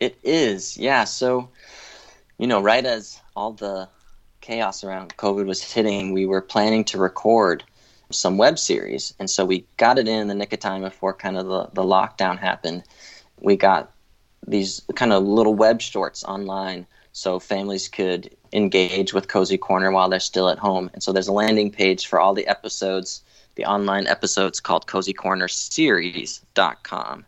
It 0.00 0.18
is, 0.24 0.78
yeah. 0.78 1.04
So, 1.04 1.50
you 2.42 2.48
know, 2.48 2.60
right 2.60 2.84
as 2.84 3.20
all 3.36 3.52
the 3.52 3.88
chaos 4.40 4.82
around 4.82 5.16
COVID 5.16 5.46
was 5.46 5.62
hitting, 5.62 6.12
we 6.12 6.26
were 6.26 6.42
planning 6.42 6.82
to 6.86 6.98
record 6.98 7.62
some 8.10 8.36
web 8.36 8.58
series. 8.58 9.14
And 9.20 9.30
so 9.30 9.44
we 9.44 9.64
got 9.76 9.96
it 9.96 10.08
in 10.08 10.26
the 10.26 10.34
nick 10.34 10.52
of 10.52 10.58
time 10.58 10.80
before 10.80 11.14
kind 11.14 11.38
of 11.38 11.46
the, 11.46 11.68
the 11.72 11.84
lockdown 11.84 12.40
happened. 12.40 12.82
We 13.40 13.54
got 13.54 13.92
these 14.44 14.82
kind 14.96 15.12
of 15.12 15.22
little 15.22 15.54
web 15.54 15.80
shorts 15.80 16.24
online 16.24 16.84
so 17.12 17.38
families 17.38 17.86
could 17.86 18.34
engage 18.52 19.14
with 19.14 19.28
Cozy 19.28 19.56
Corner 19.56 19.92
while 19.92 20.08
they're 20.08 20.18
still 20.18 20.48
at 20.48 20.58
home. 20.58 20.90
And 20.94 21.00
so 21.00 21.12
there's 21.12 21.28
a 21.28 21.32
landing 21.32 21.70
page 21.70 22.08
for 22.08 22.18
all 22.18 22.34
the 22.34 22.48
episodes, 22.48 23.22
the 23.54 23.66
online 23.66 24.08
episodes 24.08 24.58
called 24.58 24.88
cozycornerseries.com. 24.88 27.24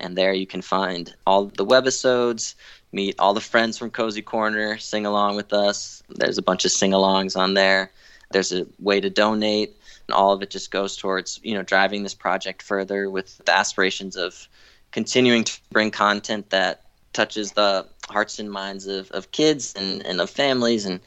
And 0.00 0.16
there 0.16 0.32
you 0.32 0.46
can 0.46 0.62
find 0.62 1.12
all 1.26 1.46
the 1.46 1.66
webisodes, 1.66 2.54
meet 2.92 3.16
all 3.18 3.34
the 3.34 3.40
friends 3.40 3.78
from 3.78 3.90
Cozy 3.90 4.22
Corner, 4.22 4.78
sing 4.78 5.06
along 5.06 5.36
with 5.36 5.52
us. 5.52 6.02
There's 6.08 6.38
a 6.38 6.42
bunch 6.42 6.64
of 6.64 6.70
sing 6.70 6.92
alongs 6.92 7.36
on 7.36 7.54
there. 7.54 7.92
There's 8.30 8.52
a 8.52 8.66
way 8.78 9.00
to 9.00 9.10
donate, 9.10 9.76
and 10.06 10.14
all 10.14 10.32
of 10.32 10.42
it 10.42 10.50
just 10.50 10.70
goes 10.70 10.96
towards 10.96 11.40
you 11.42 11.54
know 11.54 11.62
driving 11.62 12.02
this 12.02 12.14
project 12.14 12.62
further 12.62 13.10
with 13.10 13.38
the 13.44 13.56
aspirations 13.56 14.16
of 14.16 14.48
continuing 14.90 15.44
to 15.44 15.60
bring 15.70 15.90
content 15.90 16.50
that 16.50 16.82
touches 17.12 17.52
the 17.52 17.86
hearts 18.08 18.38
and 18.38 18.50
minds 18.50 18.86
of, 18.86 19.10
of 19.10 19.30
kids 19.32 19.74
and, 19.74 20.04
and 20.06 20.20
of 20.20 20.30
families 20.30 20.86
and 20.86 21.00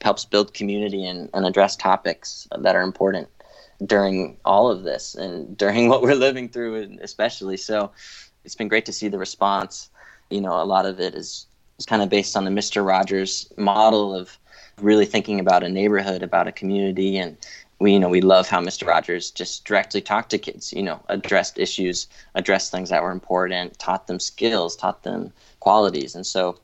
helps 0.00 0.24
build 0.24 0.54
community 0.54 1.04
and, 1.04 1.28
and 1.34 1.46
address 1.46 1.76
topics 1.76 2.48
that 2.58 2.76
are 2.76 2.82
important 2.82 3.28
during 3.84 4.36
all 4.44 4.70
of 4.70 4.82
this 4.82 5.14
and 5.14 5.56
during 5.56 5.88
what 5.90 6.02
we're 6.02 6.14
living 6.14 6.48
through 6.48 6.82
and 6.82 7.00
especially 7.00 7.56
so 7.56 7.90
it's 8.44 8.54
been 8.54 8.68
great 8.68 8.86
to 8.86 8.92
see 8.92 9.08
the 9.08 9.18
response 9.18 9.90
you 10.30 10.40
know, 10.40 10.60
a 10.60 10.64
lot 10.64 10.86
of 10.86 11.00
it 11.00 11.14
is, 11.14 11.46
is 11.78 11.86
kind 11.86 12.02
of 12.02 12.08
based 12.08 12.36
on 12.36 12.44
the 12.44 12.50
Mr. 12.50 12.86
Rogers 12.86 13.50
model 13.56 14.14
of 14.14 14.38
really 14.80 15.06
thinking 15.06 15.40
about 15.40 15.64
a 15.64 15.68
neighborhood, 15.68 16.22
about 16.22 16.48
a 16.48 16.52
community. 16.52 17.18
And 17.18 17.36
we, 17.78 17.92
you 17.92 17.98
know, 17.98 18.08
we 18.08 18.20
love 18.20 18.48
how 18.48 18.60
Mr. 18.60 18.86
Rogers 18.86 19.30
just 19.30 19.64
directly 19.64 20.00
talked 20.00 20.30
to 20.30 20.38
kids, 20.38 20.72
you 20.72 20.82
know, 20.82 21.00
addressed 21.08 21.58
issues, 21.58 22.06
addressed 22.34 22.70
things 22.70 22.90
that 22.90 23.02
were 23.02 23.10
important, 23.10 23.78
taught 23.78 24.06
them 24.06 24.20
skills, 24.20 24.76
taught 24.76 25.02
them 25.02 25.32
qualities. 25.60 26.14
And 26.14 26.26
so 26.26 26.58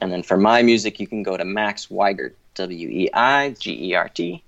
And 0.00 0.12
then 0.12 0.22
for 0.22 0.36
my 0.36 0.62
music, 0.62 1.00
you 1.00 1.06
can 1.06 1.22
go 1.22 1.36
to 1.36 1.44
Max 1.44 1.86
Weigert, 1.86 2.34
W 2.56 2.88
E 2.88 3.08
I 3.14 3.50
G 3.50 3.90
E 3.90 3.94
R 3.94 4.08
T, 4.08 4.42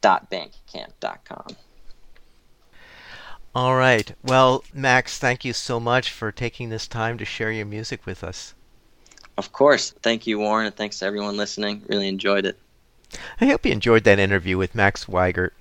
dot 0.00 0.28
bandcamp.com. 0.30 1.56
All 3.56 3.74
right. 3.74 4.14
Well, 4.22 4.64
Max, 4.74 5.16
thank 5.16 5.42
you 5.42 5.54
so 5.54 5.80
much 5.80 6.10
for 6.10 6.30
taking 6.30 6.68
this 6.68 6.86
time 6.86 7.16
to 7.16 7.24
share 7.24 7.50
your 7.50 7.64
music 7.64 8.04
with 8.04 8.22
us. 8.22 8.52
Of 9.38 9.50
course. 9.50 9.94
Thank 10.02 10.26
you, 10.26 10.38
Warren, 10.38 10.66
and 10.66 10.76
thanks 10.76 10.98
to 10.98 11.06
everyone 11.06 11.38
listening. 11.38 11.82
Really 11.88 12.06
enjoyed 12.06 12.44
it. 12.44 12.58
I 13.40 13.46
hope 13.46 13.64
you 13.64 13.72
enjoyed 13.72 14.04
that 14.04 14.18
interview 14.18 14.58
with 14.58 14.74
Max 14.74 15.06
Weigert, 15.06 15.52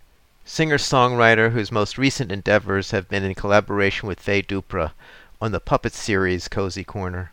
singer 0.44 0.78
songwriter 0.78 1.54
whose 1.54 1.72
most 1.72 1.98
recent 1.98 2.34
endeavors 2.34 2.92
have 2.92 3.08
been 3.08 3.24
in 3.24 3.34
collaboration 3.34 4.10
with 4.10 4.20
Faye 4.20 4.42
Dupras 4.42 4.92
on 5.40 5.54
the 5.54 5.62
puppet 5.62 5.94
series 5.94 6.50
Cozy 6.50 6.84
Corner. 6.84 7.32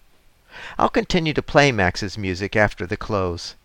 I'll 0.79 0.89
continue 0.89 1.33
to 1.33 1.43
play 1.43 1.73
Max's 1.73 2.17
music 2.17 2.55
after 2.55 2.87
the 2.87 2.97
close. 2.97 3.57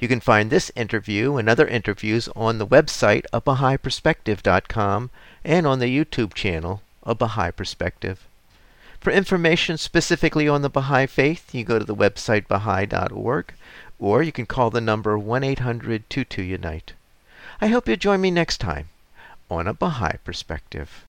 You 0.00 0.08
can 0.08 0.18
find 0.18 0.50
this 0.50 0.72
interview 0.74 1.36
and 1.36 1.48
other 1.48 1.68
interviews 1.68 2.28
on 2.34 2.58
the 2.58 2.66
website 2.66 3.26
of 3.32 3.44
BahaiPerspective.com 3.44 5.10
and 5.44 5.66
on 5.66 5.78
the 5.78 5.86
YouTube 5.86 6.34
channel 6.34 6.82
A 7.04 7.14
Baha'i 7.14 7.50
Perspective. 7.50 8.26
For 9.00 9.10
information 9.10 9.76
specifically 9.78 10.46
on 10.48 10.62
the 10.62 10.70
Baha'i 10.70 11.06
Faith, 11.06 11.54
you 11.54 11.64
go 11.64 11.78
to 11.78 11.84
the 11.84 11.94
website 11.94 12.46
baha'i.org 12.46 13.52
or 13.98 14.22
you 14.22 14.32
can 14.32 14.46
call 14.46 14.70
the 14.70 14.80
number 14.80 15.18
1 15.18 15.44
800 15.44 16.08
22 16.08 16.42
Unite. 16.42 16.92
I 17.60 17.68
hope 17.68 17.86
you'll 17.88 17.96
join 17.96 18.20
me 18.20 18.30
next 18.30 18.58
time 18.58 18.88
on 19.50 19.66
a 19.66 19.74
Baha'i 19.74 20.16
Perspective. 20.24 21.06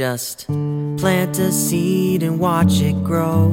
Just 0.00 0.46
plant 0.46 1.38
a 1.38 1.52
seed 1.52 2.22
and 2.22 2.40
watch 2.40 2.80
it 2.80 3.04
grow. 3.04 3.50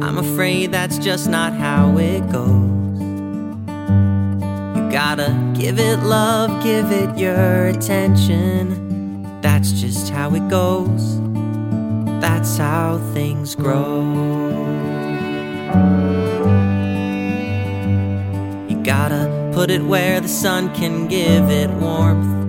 I'm 0.00 0.16
afraid 0.16 0.70
that's 0.70 0.96
just 0.96 1.28
not 1.28 1.52
how 1.54 1.98
it 1.98 2.20
goes. 2.30 3.00
You 4.76 4.88
gotta 4.92 5.34
give 5.58 5.80
it 5.80 5.98
love, 6.04 6.62
give 6.62 6.92
it 6.92 7.18
your 7.18 7.66
attention. 7.66 9.40
That's 9.40 9.72
just 9.72 10.08
how 10.10 10.36
it 10.36 10.48
goes. 10.48 11.20
That's 12.20 12.58
how 12.58 12.98
things 13.12 13.56
grow. 13.56 14.02
You 18.68 18.80
gotta 18.84 19.50
put 19.52 19.68
it 19.72 19.82
where 19.82 20.20
the 20.20 20.28
sun 20.28 20.72
can 20.76 21.08
give 21.08 21.50
it 21.50 21.70
warmth. 21.70 22.47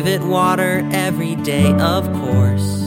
Give 0.00 0.14
it 0.14 0.22
water 0.22 0.88
every 0.94 1.34
day, 1.34 1.74
of 1.74 2.10
course. 2.14 2.80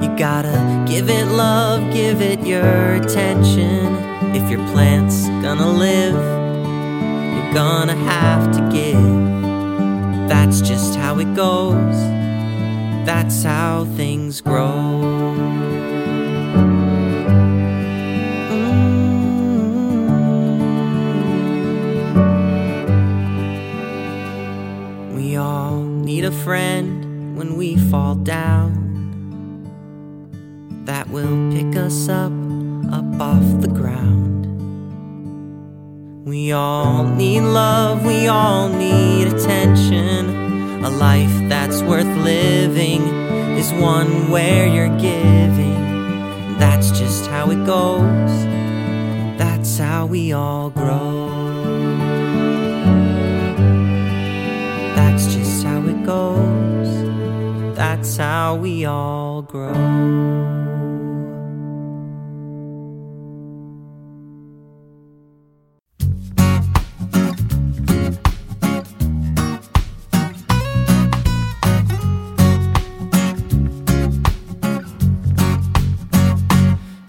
You 0.00 0.08
gotta 0.16 0.86
give 0.88 1.10
it 1.10 1.26
love, 1.26 1.92
give 1.92 2.22
it 2.22 2.46
your 2.46 2.94
attention. 2.94 3.94
If 4.34 4.50
your 4.50 4.66
plant's 4.72 5.28
gonna 5.44 5.70
live, 5.70 6.14
you're 6.14 7.52
gonna 7.52 7.94
have 7.94 8.52
to 8.56 8.60
give. 8.72 10.28
That's 10.30 10.62
just 10.62 10.94
how 10.94 11.18
it 11.18 11.34
goes. 11.34 11.94
That's 13.04 13.42
how 13.42 13.84
things 13.84 14.40
grow. 14.40 14.93
Friend 26.44 27.36
when 27.38 27.56
we 27.56 27.74
fall 27.90 28.14
down 28.14 28.70
that 30.84 31.08
will 31.08 31.50
pick 31.50 31.74
us 31.74 32.10
up, 32.10 32.32
up 32.92 33.18
off 33.18 33.60
the 33.62 33.68
ground. 33.68 34.44
We 36.26 36.52
all 36.52 37.04
need 37.04 37.40
love, 37.40 38.04
we 38.04 38.28
all 38.28 38.68
need 38.68 39.28
attention. 39.28 40.84
A 40.84 40.90
life 40.90 41.48
that's 41.48 41.80
worth 41.80 42.14
living 42.18 43.00
is 43.56 43.72
one 43.72 44.30
where 44.30 44.66
you're 44.66 44.98
giving. 44.98 46.58
That's 46.58 46.90
just 46.90 47.26
how 47.26 47.50
it 47.52 47.64
goes, 47.64 48.44
that's 49.38 49.78
how 49.78 50.04
we 50.04 50.34
all 50.34 50.68
grow. 50.68 51.33
Goes, 56.04 57.74
that's 57.74 58.16
how 58.16 58.56
we 58.56 58.84
all 58.84 59.42
grow. 59.42 59.72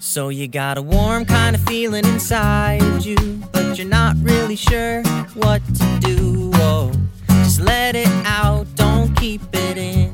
So 0.00 0.30
you 0.30 0.48
got 0.48 0.78
a 0.78 0.82
warm 0.82 1.26
kind 1.26 1.54
of 1.54 1.62
feeling 1.64 2.06
inside 2.06 3.04
you, 3.04 3.16
but 3.52 3.76
you're 3.76 3.86
not 3.86 4.16
really 4.22 4.56
sure 4.56 5.02
what 5.34 5.60
to 5.74 5.98
do. 6.00 6.50
Oh, 6.54 6.90
just 7.56 7.66
let 7.66 7.96
it 7.96 8.08
out, 8.26 8.66
don't 8.74 9.14
keep 9.16 9.40
it 9.54 9.78
in. 9.78 10.12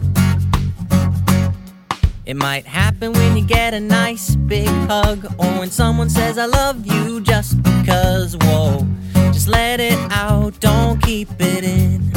It 2.24 2.36
might 2.36 2.64
happen 2.66 3.12
when 3.12 3.36
you 3.36 3.44
get 3.44 3.74
a 3.74 3.80
nice 3.80 4.36
big 4.36 4.68
hug, 4.86 5.24
or 5.38 5.46
when 5.58 5.70
someone 5.70 6.08
says 6.08 6.38
I 6.38 6.46
love 6.46 6.86
you 6.86 7.20
just 7.20 7.60
because. 7.62 8.36
Whoa, 8.36 8.86
just 9.32 9.48
let 9.48 9.80
it 9.80 9.98
out, 10.12 10.60
don't 10.60 11.02
keep 11.02 11.28
it 11.40 11.64
in. 11.64 12.12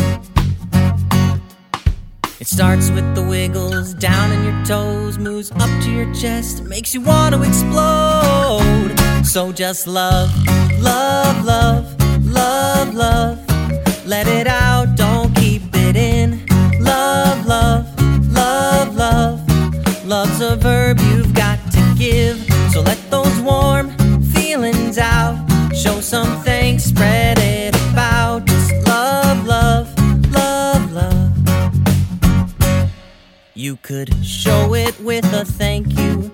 It 2.40 2.48
starts 2.48 2.92
with 2.92 3.16
the 3.16 3.24
wiggles 3.24 3.96
down 3.96 4.32
in 4.32 4.44
your 4.44 4.66
toes, 4.66 5.18
moves 5.18 5.50
up 5.52 5.84
to 5.86 5.92
your 5.92 6.14
chest, 6.14 6.64
makes 6.66 6.94
you 6.94 7.02
want 7.02 7.34
to 7.34 7.42
explode. 7.42 8.94
So 9.26 9.52
just 9.52 9.88
love, 9.88 10.30
love, 10.80 11.44
love, 11.44 12.00
love, 12.28 12.94
love. 12.94 13.40
Let 14.06 14.28
it 14.28 14.46
out, 14.46 14.96
verb 20.56 21.00
you've 21.00 21.34
got 21.34 21.60
to 21.72 21.96
give. 21.98 22.38
So 22.72 22.82
let 22.82 23.00
those 23.10 23.40
warm 23.42 23.92
feelings 24.34 24.98
out. 24.98 25.36
Show 25.76 26.02
some 26.02 26.42
thanks, 26.44 26.86
spread 26.86 27.38
it 27.40 27.76
about. 27.92 28.46
Just 28.46 28.72
love, 28.88 29.46
love, 29.46 29.94
love, 30.32 30.92
love. 30.92 31.32
You 33.54 33.78
could 33.78 34.14
show 34.26 34.74
it 34.74 35.00
with 35.00 35.26
a 35.34 35.46
thank 35.46 35.98
you, 35.98 36.32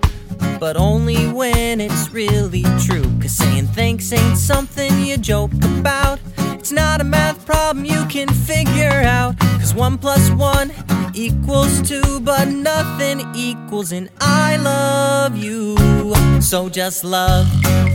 but 0.58 0.76
only 0.76 1.30
when 1.32 1.80
it's 1.80 2.10
really 2.10 2.64
true. 2.84 3.08
Cause 3.20 3.32
saying 3.32 3.66
thanks 3.68 4.12
ain't 4.12 4.38
something 4.38 4.98
you 4.98 5.16
joke 5.16 5.52
about. 5.80 6.18
It's 6.62 6.72
not 6.72 7.00
a 7.00 7.04
math 7.04 7.44
problem 7.44 7.84
you 7.84 8.04
can 8.06 8.28
figure 8.28 9.02
out. 9.04 9.38
Cause 9.58 9.74
one 9.74 9.98
plus 9.98 10.30
one 10.30 10.70
equals 11.14 11.82
two, 11.82 12.20
but 12.20 12.48
nothing 12.48 13.20
equals 13.34 13.92
an 13.92 14.08
I 14.20 14.56
love 14.56 15.36
you. 15.36 15.76
So 16.40 16.68
just 16.68 17.04
love, 17.04 17.46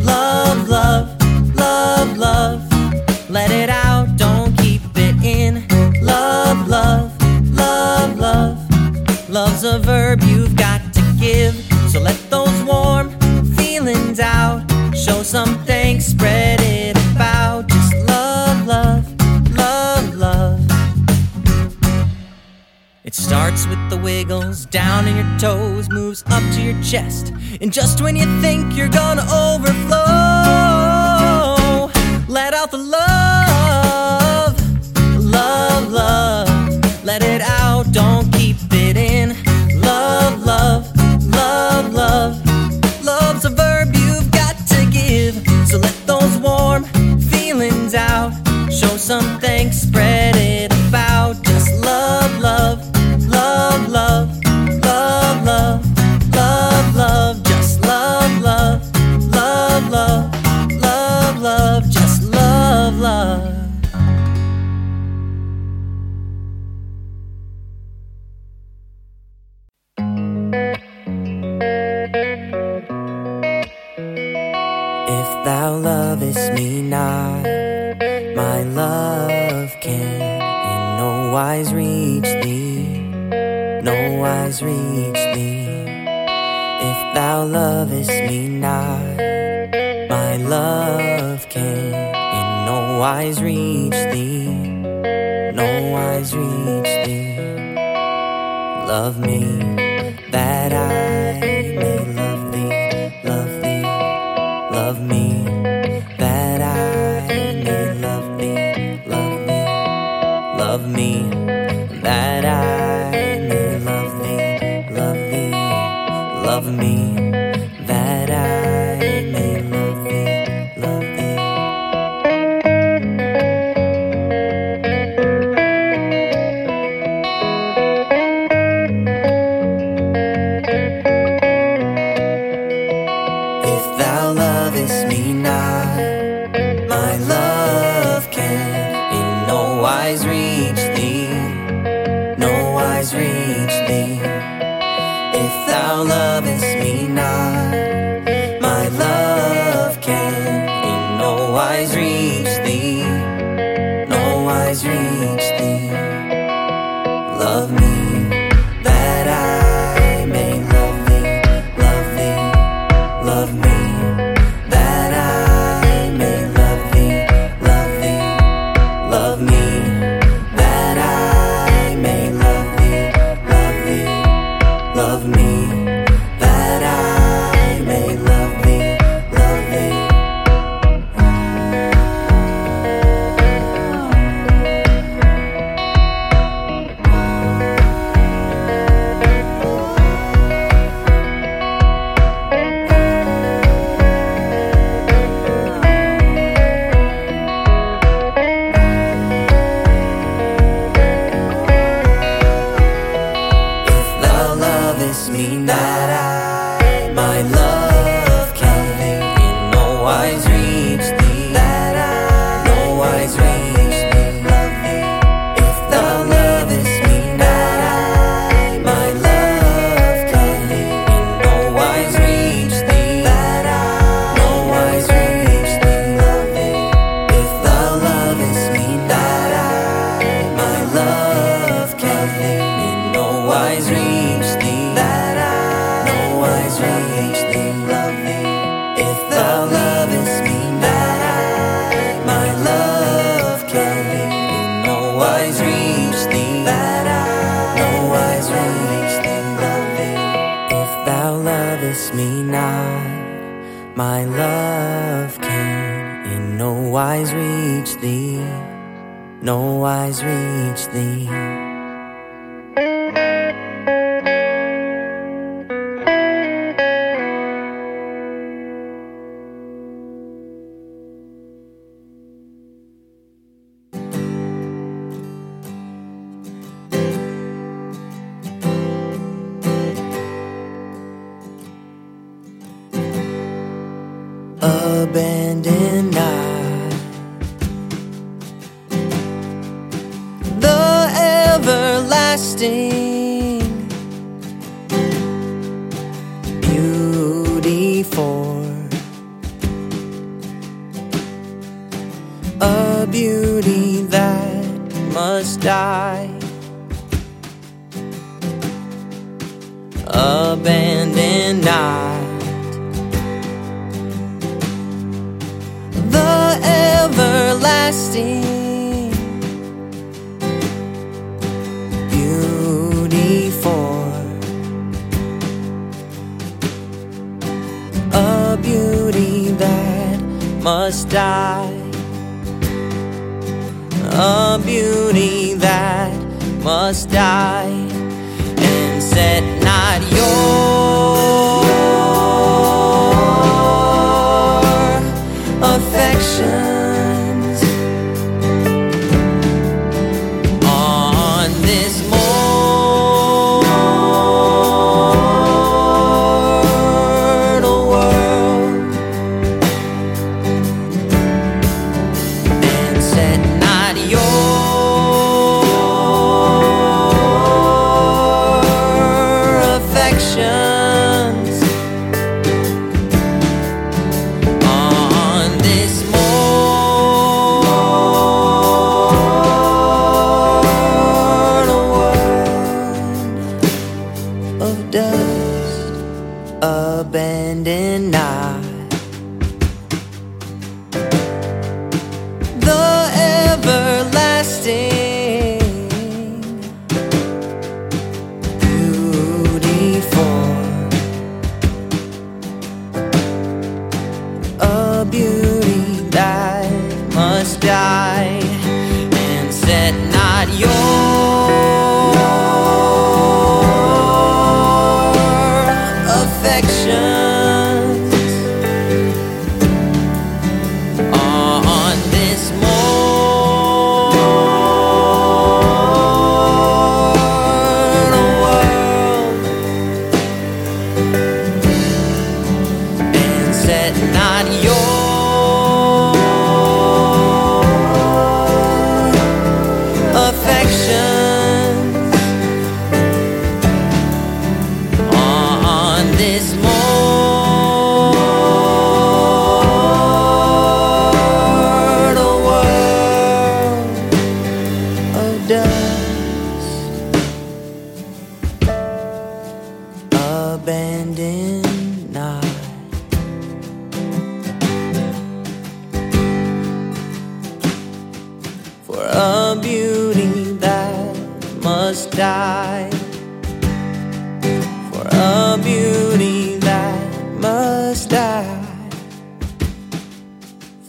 love, 0.04 0.70
love, 0.70 1.22
love, 1.56 2.18
love. 2.18 3.30
Let 3.30 3.52
it 3.52 3.70
out, 3.70 4.18
don't 4.18 4.58
keep 4.58 4.82
it 4.96 5.16
in. 5.24 5.68
Love, 6.04 6.68
love, 6.68 7.12
love, 7.52 8.18
love. 8.18 9.30
Love's 9.30 9.64
a 9.64 9.80
verb 9.80 10.22
you've 10.24 10.56
got 10.56 10.82
to 10.94 11.02
give. 11.20 11.56
So 11.92 12.00
let 12.00 12.18
those 12.30 12.64
warm 12.64 13.10
feelings 13.56 14.20
out. 14.20 14.64
Show 14.96 15.24
some 15.24 15.64
thanks, 15.66 16.06
spread 16.06 16.62
it 16.62 16.77
starts 23.18 23.66
with 23.68 23.90
the 23.90 23.98
wiggles 23.98 24.66
down 24.68 25.08
in 25.08 25.16
your 25.16 25.40
toes, 25.40 25.90
moves 25.90 26.24
up 26.28 26.44
to 26.54 26.62
your 26.62 26.80
chest. 26.84 27.34
And 27.62 27.74
just 27.74 28.00
when 28.02 28.16
you 28.16 28.26
think 28.42 28.76
you're 28.78 28.90
gonna 28.90 29.24
overflow, 29.24 29.98
let 32.28 32.54
out 32.54 32.70
the 32.72 32.78
love, 32.78 34.56
love, 35.20 35.92
love. 35.92 36.48
Let 37.04 37.24
it 37.24 37.42
out, 37.42 37.92
don't 37.92 38.32
keep 38.34 38.58
it 38.72 38.98
in. 38.98 39.30
Love, 39.82 40.46
love, 40.46 40.86
love, 41.26 41.94
love. 41.94 42.40
Love's 43.04 43.46
a 43.46 43.50
verb 43.50 43.96
you've 43.96 44.30
got 44.32 44.56
to 44.68 44.86
give. 44.92 45.36
So 45.68 45.80
let 45.80 45.96
those 46.06 46.38
warm 46.38 46.84
feelings 47.20 47.96
out. 47.96 48.32
Show 48.72 48.96
some 48.98 49.40
thanks, 49.40 49.86
lovest 76.28 76.54
me 76.54 76.82
not, 76.82 77.44
my 78.36 78.64
love 78.64 79.72
can 79.80 80.20
in 80.20 80.98
no 81.00 81.32
wise 81.32 81.74
reach 81.74 82.30
thee, 82.44 83.00
no 83.82 84.18
wise 84.20 84.62
reach 84.62 85.22
thee. 85.34 85.68
If 86.90 87.16
thou 87.16 87.46
lovest 87.46 88.10
me 88.10 88.50
not, 88.50 89.18
my 90.10 90.36
love 90.36 91.48
can 91.48 91.94
in 91.94 92.66
no 92.66 93.00
wise 93.00 93.42
reach 93.42 94.00
thee, 94.12 94.48
no 95.56 95.92
wise 95.94 96.36
reach 96.36 97.06
thee. 97.06 97.38
Love 98.86 99.18
me 99.20 99.87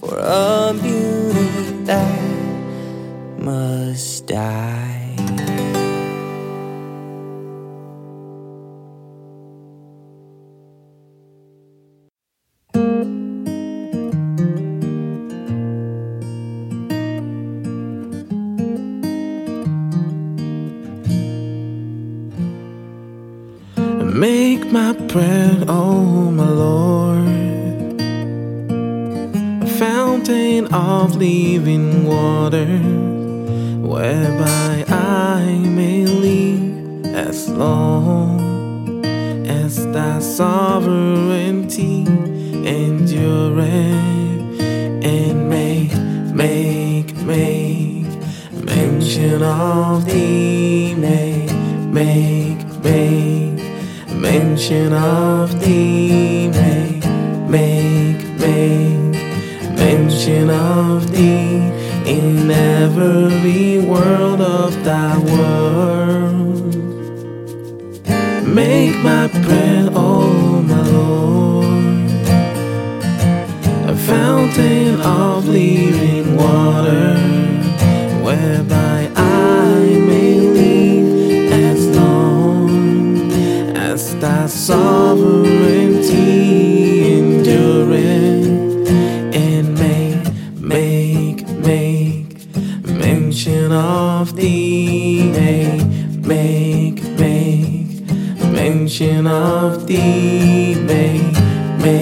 for 0.01 0.17
a 0.17 0.73
beauty 0.81 1.85
that 1.85 2.21
must 3.39 4.27
die. 4.27 4.78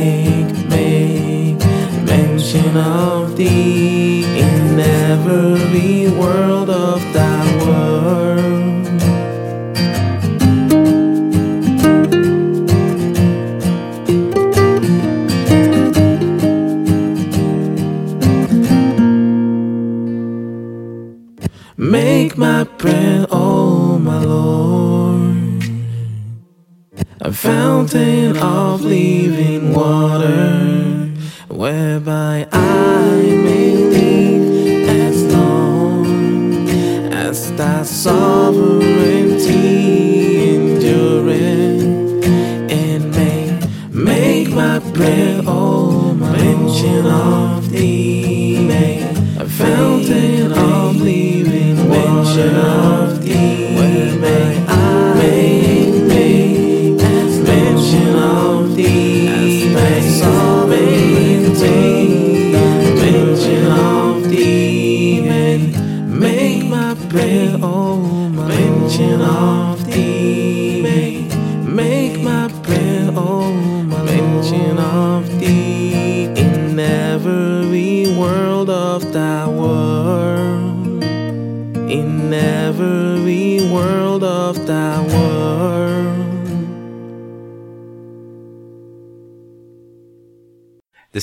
make, 0.07 0.69
make 0.69 1.59
mention 2.05 2.77
of 2.77 3.37
thee 3.37 4.25
in 4.39 4.79
every 4.79 6.09
world 6.19 6.71
of 6.71 7.01
thou. 7.13 7.56